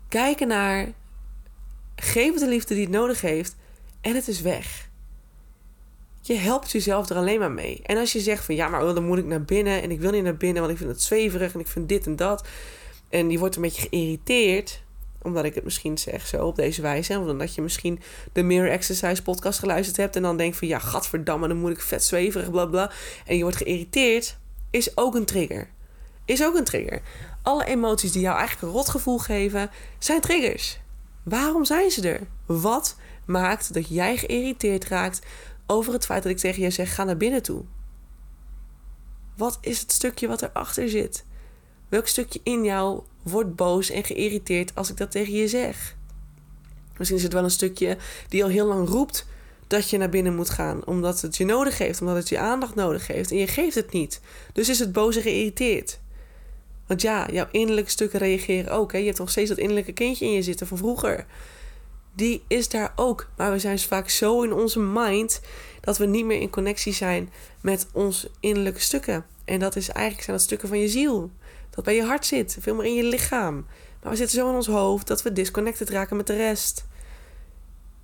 Kijk 0.09 0.41
ernaar. 0.41 0.93
Geef 1.97 2.31
het 2.31 2.41
de 2.41 2.49
liefde 2.49 2.75
die 2.75 2.83
het 2.83 2.93
nodig 2.93 3.21
heeft. 3.21 3.57
En 4.01 4.15
het 4.15 4.29
is 4.29 4.41
weg. 4.41 4.89
Je 6.21 6.35
helpt 6.35 6.71
jezelf 6.71 7.09
er 7.09 7.17
alleen 7.17 7.39
maar 7.39 7.51
mee. 7.51 7.81
En 7.83 7.97
als 7.97 8.13
je 8.13 8.21
zegt 8.21 8.45
van 8.45 8.55
ja, 8.55 8.69
maar 8.69 8.81
dan 8.81 9.07
moet 9.07 9.19
ik 9.19 9.25
naar 9.25 9.43
binnen. 9.43 9.83
En 9.83 9.91
ik 9.91 10.01
wil 10.01 10.11
niet 10.11 10.23
naar 10.23 10.37
binnen, 10.37 10.61
want 10.61 10.73
ik 10.73 10.79
vind 10.79 10.91
het 10.91 11.03
zweverig. 11.03 11.55
En 11.55 11.61
ik 11.61 11.67
vind 11.67 11.89
dit 11.89 12.07
en 12.07 12.17
dat. 12.17 12.49
En 13.09 13.31
je 13.31 13.39
wordt 13.39 13.57
een 13.57 13.63
beetje 13.63 13.89
geïrriteerd 13.89 14.83
omdat 15.23 15.45
ik 15.45 15.55
het 15.55 15.65
misschien 15.65 15.99
zeg 15.99 16.27
zo 16.27 16.47
op 16.47 16.57
deze 16.57 16.83
wijze. 16.83 17.19
Omdat 17.19 17.55
je 17.55 17.63
misschien 17.63 18.01
de 18.33 18.43
Mirror 18.43 18.71
Exercise 18.71 19.23
podcast 19.23 19.59
geluisterd 19.59 19.97
hebt. 19.97 20.17
En 20.17 20.23
dan 20.23 20.37
denkt 20.37 20.57
van 20.57 20.69
ja, 20.69 20.79
gadverdamme, 20.79 21.49
dan 21.49 21.57
moet 21.57 21.71
ik 21.71 21.81
vet 21.81 22.05
zweverig, 22.05 22.51
bla 22.51 22.67
bla. 22.67 22.91
En 23.27 23.37
je 23.37 23.43
wordt 23.43 23.57
geïrriteerd. 23.57 24.39
Is 24.71 24.97
ook 24.97 25.15
een 25.15 25.25
trigger. 25.25 25.71
Is 26.25 26.45
ook 26.45 26.55
een 26.55 26.65
trigger. 26.65 27.03
Alle 27.43 27.65
emoties 27.65 28.13
die 28.13 28.23
jou 28.23 28.37
eigenlijk 28.37 28.67
een 28.67 28.79
rotgevoel 28.79 29.19
geven, 29.19 29.71
zijn 29.99 30.21
triggers. 30.21 30.81
Waarom 31.23 31.65
zijn 31.65 31.91
ze 31.91 32.09
er? 32.09 32.21
Wat 32.47 32.97
maakt 33.25 33.75
dat 33.75 33.89
jij 33.89 34.17
geïrriteerd 34.17 34.85
raakt 34.85 35.27
over 35.67 35.93
het 35.93 36.05
feit 36.05 36.23
dat 36.23 36.33
ik 36.33 36.39
tegen 36.39 36.63
je 36.63 36.71
zeg: 36.71 36.95
ga 36.95 37.05
naar 37.05 37.17
binnen 37.17 37.43
toe? 37.43 37.65
Wat 39.37 39.59
is 39.61 39.81
het 39.81 39.93
stukje 39.93 40.29
wat 40.29 40.43
erachter 40.43 40.89
zit? 40.89 41.25
Welk 41.89 42.07
stukje 42.07 42.41
in 42.43 42.65
jou 42.65 43.01
wordt 43.23 43.55
boos 43.55 43.91
en 43.91 44.05
geïrriteerd 44.05 44.75
als 44.75 44.91
ik 44.91 44.97
dat 44.97 45.11
tegen 45.11 45.33
je 45.33 45.49
zeg? 45.49 45.97
Misschien 46.97 47.19
is 47.19 47.25
het 47.25 47.33
wel 47.33 47.45
een 47.45 47.51
stukje 47.51 47.97
die 48.29 48.43
al 48.43 48.51
heel 48.51 48.67
lang 48.67 48.89
roept 48.89 49.27
dat 49.67 49.91
je 49.91 49.99
naar 49.99 50.09
binnen 50.09 50.35
moet 50.35 50.51
gaan, 50.51 50.87
omdat 50.87 51.21
het 51.21 51.37
je 51.37 51.45
nodig 51.45 51.79
heeft, 51.79 52.01
omdat 52.01 52.17
het 52.17 52.29
je 52.29 52.39
aandacht 52.39 52.75
nodig 52.75 53.07
heeft 53.07 53.31
en 53.31 53.37
je 53.37 53.47
geeft 53.47 53.75
het 53.75 53.93
niet. 53.93 54.21
Dus 54.53 54.69
is 54.69 54.79
het 54.79 54.93
boos 54.93 55.17
en 55.17 55.23
geïrriteerd. 55.23 55.99
Want 56.87 57.03
ja, 57.03 57.29
jouw 57.33 57.49
innerlijke 57.51 57.91
stukken 57.91 58.19
reageren 58.19 58.73
ook. 58.73 58.93
Hè? 58.93 58.99
Je 58.99 59.07
hebt 59.07 59.19
nog 59.19 59.31
steeds 59.31 59.49
dat 59.49 59.59
innerlijke 59.59 59.93
kindje 59.93 60.25
in 60.25 60.33
je 60.33 60.43
zitten 60.43 60.67
van 60.67 60.79
vroeger. 60.79 61.27
Die 62.15 62.43
is 62.47 62.69
daar 62.69 62.93
ook. 62.97 63.29
Maar 63.37 63.53
we 63.53 63.59
zijn 63.59 63.79
vaak 63.79 64.09
zo 64.09 64.43
in 64.43 64.53
onze 64.53 64.81
mind 64.81 65.41
dat 65.81 65.99
we 65.99 66.07
niet 66.07 66.25
meer 66.25 66.41
in 66.41 66.51
connectie 66.51 66.93
zijn 66.93 67.31
met 67.61 67.87
onze 67.93 68.31
innerlijke 68.41 68.81
stukken. 68.81 69.25
En 69.45 69.59
dat 69.59 69.77
is 69.77 69.89
eigenlijk 69.89 70.25
zijn 70.25 70.37
dat 70.37 70.47
stukken 70.47 70.69
van 70.69 70.79
je 70.79 70.89
ziel 70.89 71.31
dat 71.79 71.87
bij 71.87 71.97
je 71.97 72.05
hart 72.05 72.27
zit, 72.27 72.57
veel 72.61 72.75
meer 72.75 72.85
in 72.85 72.95
je 72.95 73.03
lichaam. 73.03 73.67
Maar 74.03 74.11
we 74.11 74.17
zitten 74.17 74.39
zo 74.39 74.49
in 74.49 74.55
ons 74.55 74.67
hoofd 74.67 75.07
dat 75.07 75.23
we 75.23 75.33
disconnected 75.33 75.91
raken 75.91 76.17
met 76.17 76.27
de 76.27 76.37
rest. 76.37 76.87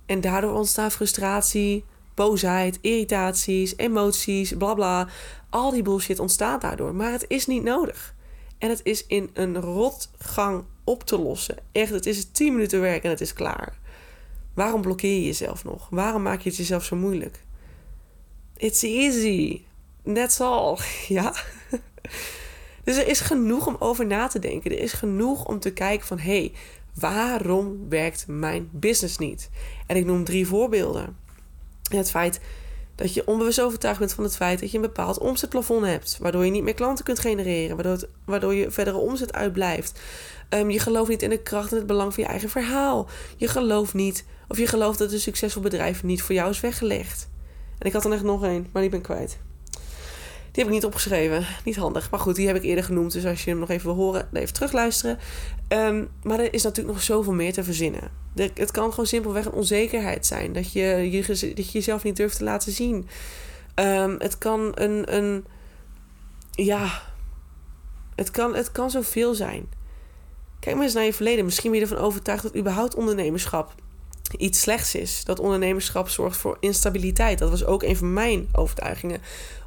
En 0.05 0.21
daardoor 0.21 0.53
ontstaat 0.53 0.93
frustratie, 0.93 1.83
boosheid, 2.13 2.77
irritaties, 2.81 3.77
emoties, 3.77 4.53
bla 4.57 4.73
bla. 4.73 5.07
Al 5.49 5.71
die 5.71 5.81
bullshit 5.81 6.19
ontstaat 6.19 6.61
daardoor. 6.61 6.95
Maar 6.95 7.11
het 7.11 7.25
is 7.27 7.45
niet 7.45 7.63
nodig. 7.63 8.13
En 8.57 8.69
het 8.69 8.79
is 8.83 9.05
in 9.05 9.29
een 9.33 9.61
rotgang 9.61 10.63
op 10.83 11.03
te 11.03 11.19
lossen. 11.19 11.57
Echt, 11.71 11.91
het 11.91 12.05
is 12.05 12.31
10 12.31 12.53
minuten 12.53 12.81
werk 12.81 13.03
en 13.03 13.09
het 13.09 13.21
is 13.21 13.33
klaar. 13.33 13.77
Waarom 14.53 14.81
blokkeer 14.81 15.13
je 15.13 15.25
jezelf 15.25 15.63
nog? 15.63 15.87
Waarom 15.89 16.21
maak 16.21 16.41
je 16.41 16.49
het 16.49 16.57
jezelf 16.57 16.83
zo 16.83 16.95
moeilijk? 16.95 17.43
It's 18.57 18.83
easy. 18.83 19.61
That's 20.13 20.39
all. 20.39 20.77
Ja. 21.07 21.33
Dus 22.85 22.97
er 22.97 23.07
is 23.07 23.19
genoeg 23.19 23.67
om 23.67 23.75
over 23.79 24.05
na 24.05 24.27
te 24.27 24.39
denken. 24.39 24.71
Er 24.71 24.79
is 24.79 24.93
genoeg 24.93 25.45
om 25.45 25.59
te 25.59 25.73
kijken 25.73 26.07
van... 26.07 26.19
hé, 26.19 26.37
hey, 26.37 26.51
waarom 26.93 27.89
werkt 27.89 28.25
mijn 28.27 28.69
business 28.71 29.17
niet? 29.17 29.49
En 29.87 29.95
ik 29.95 30.05
noem 30.05 30.23
drie 30.23 30.47
voorbeelden. 30.47 31.17
Het 31.89 32.09
feit 32.09 32.39
dat 32.95 33.13
je 33.13 33.27
onbewust 33.27 33.61
overtuigd 33.61 33.99
bent 33.99 34.13
van 34.13 34.23
het 34.23 34.35
feit... 34.35 34.59
dat 34.59 34.71
je 34.71 34.75
een 34.75 34.83
bepaald 34.83 35.17
omzetplafond 35.17 35.85
hebt... 35.85 36.17
waardoor 36.21 36.45
je 36.45 36.51
niet 36.51 36.63
meer 36.63 36.73
klanten 36.73 37.05
kunt 37.05 37.19
genereren... 37.19 37.75
waardoor, 37.75 38.09
waardoor 38.25 38.53
je 38.53 38.71
verdere 38.71 38.97
omzet 38.97 39.33
uitblijft. 39.33 39.99
Um, 40.49 40.69
je 40.69 40.79
gelooft 40.79 41.09
niet 41.09 41.21
in 41.21 41.29
de 41.29 41.41
kracht 41.41 41.71
en 41.71 41.77
het 41.77 41.87
belang 41.87 42.13
van 42.13 42.23
je 42.23 42.29
eigen 42.29 42.49
verhaal. 42.49 43.07
Je 43.37 43.47
gelooft 43.47 43.93
niet... 43.93 44.25
of 44.47 44.57
je 44.57 44.67
gelooft 44.67 44.99
dat 44.99 45.11
een 45.11 45.19
succesvol 45.19 45.61
bedrijf 45.61 46.03
niet 46.03 46.21
voor 46.21 46.35
jou 46.35 46.49
is 46.49 46.59
weggelegd. 46.59 47.29
En 47.77 47.87
ik 47.87 47.93
had 47.93 48.05
er 48.05 48.11
echt 48.11 48.23
nog 48.23 48.43
één, 48.43 48.67
maar 48.71 48.81
die 48.81 48.91
ben 48.91 48.99
ik 48.99 49.05
kwijt. 49.05 49.37
Die 50.55 50.63
heb 50.63 50.73
ik 50.73 50.79
niet 50.79 50.85
opgeschreven. 50.85 51.45
Niet 51.63 51.75
handig. 51.75 52.11
Maar 52.11 52.19
goed, 52.19 52.35
die 52.35 52.47
heb 52.47 52.55
ik 52.55 52.63
eerder 52.63 52.83
genoemd. 52.83 53.11
Dus 53.11 53.25
als 53.25 53.43
je 53.43 53.49
hem 53.49 53.59
nog 53.59 53.69
even 53.69 53.85
wil 53.85 53.95
horen, 53.95 54.27
even 54.33 54.53
terugluisteren. 54.53 55.19
Um, 55.69 56.09
maar 56.23 56.39
er 56.39 56.53
is 56.53 56.63
natuurlijk 56.63 56.95
nog 56.95 57.03
zoveel 57.03 57.33
meer 57.33 57.53
te 57.53 57.63
verzinnen. 57.63 58.11
het 58.53 58.71
kan 58.71 58.89
gewoon 58.89 59.05
simpelweg 59.05 59.45
een 59.45 59.51
onzekerheid 59.51 60.25
zijn. 60.25 60.53
Dat 60.53 60.71
je, 60.71 61.11
je, 61.11 61.25
dat 61.27 61.71
je 61.71 61.71
jezelf 61.71 62.03
niet 62.03 62.15
durft 62.15 62.37
te 62.37 62.43
laten 62.43 62.71
zien. 62.71 63.07
Um, 63.75 64.15
het 64.19 64.37
kan 64.37 64.71
een, 64.73 65.15
een. 65.15 65.45
Ja. 66.51 67.01
Het 68.15 68.31
kan, 68.31 68.55
het 68.55 68.71
kan 68.71 68.89
zoveel 68.89 69.33
zijn. 69.33 69.67
Kijk 70.59 70.75
maar 70.75 70.85
eens 70.85 70.93
naar 70.93 71.03
je 71.03 71.13
verleden. 71.13 71.45
Misschien 71.45 71.71
ben 71.71 71.79
je 71.79 71.85
ervan 71.85 72.05
overtuigd 72.05 72.43
dat 72.43 72.55
überhaupt 72.55 72.95
ondernemerschap 72.95 73.75
iets 74.37 74.61
slechts 74.61 74.95
is. 74.95 75.23
Dat 75.23 75.39
ondernemerschap 75.39 76.09
zorgt 76.09 76.37
voor 76.37 76.57
instabiliteit. 76.59 77.39
Dat 77.39 77.49
was 77.49 77.65
ook 77.65 77.83
een 77.83 77.97
van 77.97 78.13
mijn 78.13 78.47
overtuigingen 78.51 79.21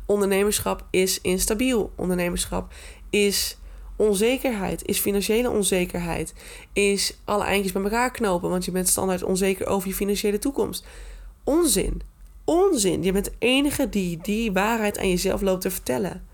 ondernemerschap 0.09 0.85
is 0.91 1.21
instabiel. 1.21 1.93
Ondernemerschap 1.97 2.73
is 3.11 3.59
onzekerheid, 3.97 4.87
is 4.87 4.99
financiële 4.99 5.51
onzekerheid, 5.51 6.35
is 6.73 7.19
alle 7.25 7.45
eindjes 7.45 7.73
bij 7.73 7.83
elkaar 7.83 8.11
knopen, 8.11 8.51
want 8.51 8.65
je 8.65 8.71
bent 8.71 8.89
standaard 8.89 9.23
onzeker 9.23 9.67
over 9.67 9.89
je 9.89 9.95
financiële 9.95 10.39
toekomst. 10.39 10.87
Onzin. 11.45 12.03
Onzin. 12.45 13.03
Je 13.03 13.13
bent 13.13 13.25
de 13.25 13.33
enige 13.39 13.89
die 13.89 14.19
die 14.23 14.53
waarheid 14.53 14.99
aan 14.99 15.09
jezelf 15.09 15.41
loopt 15.41 15.61
te 15.61 15.71
vertellen. 15.71 16.27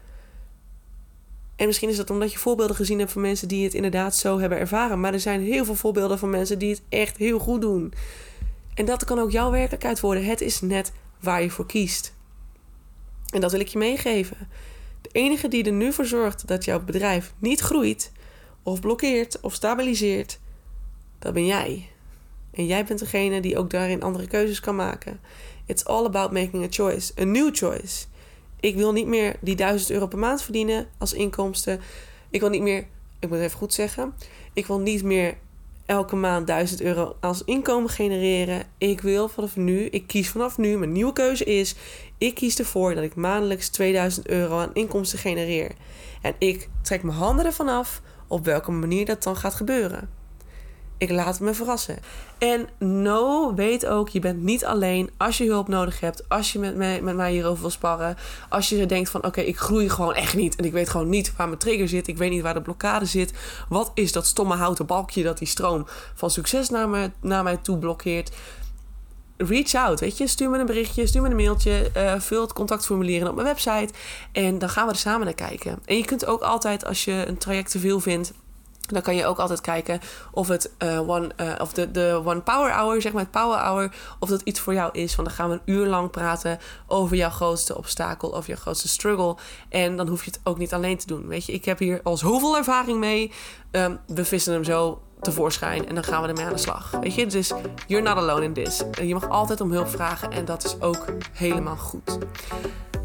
En 1.56 1.66
misschien 1.66 1.88
is 1.88 1.96
dat 1.96 2.10
omdat 2.10 2.32
je 2.32 2.38
voorbeelden 2.38 2.76
gezien 2.76 2.98
hebt 2.98 3.12
van 3.12 3.22
mensen 3.22 3.48
die 3.48 3.64
het 3.64 3.74
inderdaad 3.74 4.16
zo 4.16 4.38
hebben 4.38 4.58
ervaren. 4.58 5.00
Maar 5.00 5.12
er 5.12 5.20
zijn 5.20 5.40
heel 5.40 5.64
veel 5.64 5.74
voorbeelden 5.74 6.18
van 6.18 6.30
mensen 6.30 6.58
die 6.58 6.70
het 6.70 6.82
echt 6.88 7.16
heel 7.16 7.38
goed 7.38 7.60
doen. 7.60 7.92
En 8.74 8.84
dat 8.84 9.04
kan 9.04 9.18
ook 9.18 9.30
jouw 9.30 9.50
werkelijkheid 9.50 10.00
worden. 10.00 10.24
Het 10.24 10.40
is 10.40 10.60
net 10.60 10.92
waar 11.20 11.42
je 11.42 11.50
voor 11.50 11.66
kiest. 11.66 12.13
En 13.34 13.40
dat 13.40 13.50
wil 13.50 13.60
ik 13.60 13.68
je 13.68 13.78
meegeven. 13.78 14.48
De 15.00 15.08
enige 15.12 15.48
die 15.48 15.64
er 15.64 15.72
nu 15.72 15.92
voor 15.92 16.06
zorgt 16.06 16.46
dat 16.46 16.64
jouw 16.64 16.80
bedrijf 16.80 17.34
niet 17.38 17.60
groeit, 17.60 18.12
of 18.62 18.80
blokkeert, 18.80 19.40
of 19.40 19.54
stabiliseert, 19.54 20.38
dat 21.18 21.32
ben 21.32 21.46
jij. 21.46 21.88
En 22.50 22.66
jij 22.66 22.84
bent 22.84 22.98
degene 22.98 23.40
die 23.40 23.58
ook 23.58 23.70
daarin 23.70 24.02
andere 24.02 24.26
keuzes 24.26 24.60
kan 24.60 24.76
maken. 24.76 25.20
It's 25.66 25.84
all 25.84 26.04
about 26.04 26.32
making 26.32 26.64
a 26.64 26.66
choice, 26.70 27.12
a 27.20 27.24
new 27.24 27.54
choice. 27.54 28.06
Ik 28.60 28.76
wil 28.76 28.92
niet 28.92 29.06
meer 29.06 29.36
die 29.40 29.56
1000 29.56 29.90
euro 29.90 30.06
per 30.06 30.18
maand 30.18 30.42
verdienen 30.42 30.86
als 30.98 31.12
inkomsten. 31.12 31.80
Ik 32.30 32.40
wil 32.40 32.50
niet 32.50 32.62
meer, 32.62 32.86
ik 33.18 33.28
moet 33.28 33.38
het 33.38 33.46
even 33.46 33.58
goed 33.58 33.74
zeggen, 33.74 34.14
ik 34.52 34.66
wil 34.66 34.78
niet 34.78 35.02
meer 35.02 35.36
elke 35.86 36.16
maand 36.16 36.46
1000 36.46 36.80
euro 36.80 37.16
als 37.20 37.44
inkomen 37.44 37.90
genereren. 37.90 38.66
Ik 38.78 39.00
wil 39.00 39.28
vanaf 39.28 39.56
nu, 39.56 39.84
ik 39.84 40.06
kies 40.06 40.28
vanaf 40.28 40.58
nu, 40.58 40.78
mijn 40.78 40.92
nieuwe 40.92 41.12
keuze 41.12 41.44
is, 41.44 41.74
ik 42.26 42.34
kies 42.34 42.58
ervoor 42.58 42.94
dat 42.94 43.04
ik 43.04 43.14
maandelijks 43.14 43.68
2000 43.68 44.28
euro 44.28 44.58
aan 44.58 44.74
inkomsten 44.74 45.18
genereer. 45.18 45.70
En 46.22 46.34
ik 46.38 46.68
trek 46.82 47.02
mijn 47.02 47.16
handen 47.16 47.46
ervan 47.46 47.68
af 47.68 48.02
op 48.28 48.44
welke 48.44 48.70
manier 48.70 49.06
dat 49.06 49.22
dan 49.22 49.36
gaat 49.36 49.54
gebeuren. 49.54 50.08
Ik 50.98 51.10
laat 51.10 51.40
me 51.40 51.54
verrassen. 51.54 51.98
En 52.38 52.68
no, 52.78 53.54
weet 53.54 53.86
ook, 53.86 54.08
je 54.08 54.20
bent 54.20 54.42
niet 54.42 54.64
alleen 54.64 55.10
als 55.16 55.38
je 55.38 55.44
hulp 55.44 55.68
nodig 55.68 56.00
hebt. 56.00 56.28
Als 56.28 56.52
je 56.52 56.58
met 56.58 56.76
mij, 56.76 57.02
met 57.02 57.16
mij 57.16 57.32
hierover 57.32 57.60
wil 57.60 57.70
sparren. 57.70 58.16
Als 58.48 58.68
je 58.68 58.86
denkt 58.86 59.10
van 59.10 59.24
oké, 59.24 59.40
ik 59.40 59.58
groei 59.58 59.88
gewoon 59.88 60.14
echt 60.14 60.34
niet. 60.34 60.56
En 60.56 60.64
ik 60.64 60.72
weet 60.72 60.88
gewoon 60.88 61.08
niet 61.08 61.36
waar 61.36 61.46
mijn 61.46 61.58
trigger 61.58 61.88
zit. 61.88 62.08
Ik 62.08 62.16
weet 62.16 62.30
niet 62.30 62.42
waar 62.42 62.54
de 62.54 62.62
blokkade 62.62 63.04
zit. 63.04 63.32
Wat 63.68 63.90
is 63.94 64.12
dat 64.12 64.26
stomme 64.26 64.54
houten 64.54 64.86
balkje 64.86 65.22
dat 65.22 65.38
die 65.38 65.48
stroom 65.48 65.86
van 66.14 66.30
succes 66.30 66.68
naar, 66.68 66.88
me, 66.88 67.10
naar 67.20 67.42
mij 67.42 67.56
toe 67.56 67.78
blokkeert? 67.78 68.30
Reach 69.36 69.74
out, 69.74 70.00
weet 70.00 70.18
je. 70.18 70.26
Stuur 70.26 70.50
me 70.50 70.58
een 70.58 70.66
berichtje, 70.66 71.06
stuur 71.06 71.22
me 71.22 71.28
een 71.28 71.36
mailtje. 71.36 71.90
Uh, 71.96 72.14
vul 72.18 72.40
het 72.40 72.52
contactformulier 72.52 73.20
in 73.20 73.28
op 73.28 73.34
mijn 73.34 73.46
website. 73.46 73.92
En 74.32 74.58
dan 74.58 74.68
gaan 74.68 74.86
we 74.86 74.92
er 74.92 74.98
samen 74.98 75.24
naar 75.24 75.34
kijken. 75.34 75.78
En 75.84 75.96
je 75.96 76.04
kunt 76.04 76.26
ook 76.26 76.42
altijd, 76.42 76.84
als 76.84 77.04
je 77.04 77.24
een 77.26 77.38
traject 77.38 77.70
te 77.70 77.78
veel 77.78 78.00
vindt 78.00 78.32
Dan 78.86 79.02
kan 79.02 79.16
je 79.16 79.26
ook 79.26 79.38
altijd 79.38 79.60
kijken 79.60 80.00
of 80.32 80.48
het 80.48 80.70
uh, 80.78 81.08
one, 81.08 81.30
uh, 81.40 81.52
of 81.60 81.72
de, 81.72 81.90
de 81.90 82.22
One 82.24 82.40
Power 82.40 82.72
Hour, 82.72 83.00
zeg 83.00 83.12
maar 83.12 83.22
het 83.22 83.30
Power 83.30 83.58
Hour, 83.58 83.94
of 84.18 84.28
dat 84.28 84.40
iets 84.40 84.60
voor 84.60 84.74
jou 84.74 84.90
is. 84.92 85.14
Want 85.14 85.28
dan 85.28 85.36
gaan 85.36 85.48
we 85.48 85.54
een 85.54 85.74
uur 85.74 85.86
lang 85.86 86.10
praten 86.10 86.58
over 86.86 87.16
jouw 87.16 87.30
grootste 87.30 87.76
obstakel 87.76 88.28
of 88.28 88.46
jouw 88.46 88.56
grootste 88.56 88.88
struggle. 88.88 89.36
En 89.68 89.96
dan 89.96 90.08
hoef 90.08 90.24
je 90.24 90.30
het 90.30 90.40
ook 90.44 90.58
niet 90.58 90.72
alleen 90.72 90.98
te 90.98 91.06
doen. 91.06 91.26
Weet 91.26 91.46
je, 91.46 91.52
ik 91.52 91.64
heb 91.64 91.78
hier 91.78 92.00
al 92.02 92.16
zoveel 92.16 92.56
ervaring 92.56 92.98
mee. 92.98 93.32
Um, 93.70 93.98
we 94.06 94.24
vissen 94.24 94.52
hem 94.52 94.64
zo 94.64 95.02
tevoorschijn 95.20 95.88
en 95.88 95.94
dan 95.94 96.04
gaan 96.04 96.22
we 96.22 96.28
ermee 96.28 96.44
aan 96.44 96.52
de 96.52 96.58
slag. 96.58 96.90
Weet 97.00 97.14
je, 97.14 97.26
dus 97.26 97.52
you're 97.86 98.04
not 98.04 98.16
alone 98.16 98.44
in 98.44 98.52
this. 98.52 98.82
Je 99.02 99.14
mag 99.14 99.28
altijd 99.28 99.60
om 99.60 99.72
hulp 99.72 99.88
vragen 99.88 100.30
en 100.30 100.44
dat 100.44 100.64
is 100.64 100.80
ook 100.80 101.04
helemaal 101.32 101.76
goed. 101.76 102.18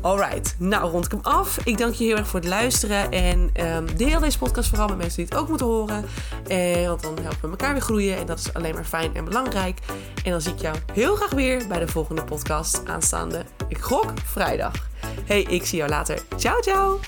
Alright, 0.02 0.56
nou 0.60 0.90
rond 0.90 1.06
ik 1.06 1.12
hem 1.12 1.20
af. 1.24 1.60
Ik 1.64 1.78
dank 1.78 1.94
je 1.94 2.04
heel 2.04 2.18
erg 2.18 2.28
voor 2.28 2.40
het 2.40 2.50
luisteren. 2.50 3.12
En 3.12 3.52
um, 3.76 3.98
deel 3.98 4.20
deze 4.20 4.38
podcast 4.38 4.70
vooral 4.70 4.88
met 4.88 4.98
mensen 4.98 5.16
die 5.16 5.26
het 5.26 5.36
ook 5.36 5.48
moeten 5.48 5.66
horen. 5.66 6.06
Eh, 6.48 6.88
want 6.88 7.02
dan 7.02 7.18
helpen 7.22 7.42
we 7.42 7.48
elkaar 7.50 7.74
weer 7.74 7.82
groeien. 7.82 8.18
En 8.18 8.26
dat 8.26 8.40
is 8.40 8.54
alleen 8.54 8.74
maar 8.74 8.86
fijn 8.86 9.16
en 9.16 9.26
belangrijk. 9.26 9.80
En 10.24 10.32
dan 10.32 10.42
zie 10.42 10.54
ik 10.54 10.60
jou 10.60 10.76
heel 10.94 11.16
graag 11.16 11.32
weer 11.32 11.68
bij 11.68 11.80
de 11.80 11.88
volgende 11.88 12.24
podcast 12.24 12.82
aanstaande. 12.86 13.44
Ik 13.68 13.78
gok 13.78 14.14
vrijdag. 14.26 14.74
Hey, 15.26 15.42
ik 15.42 15.66
zie 15.66 15.78
jou 15.78 15.90
later. 15.90 16.22
Ciao, 16.38 16.62
ciao. 16.62 17.00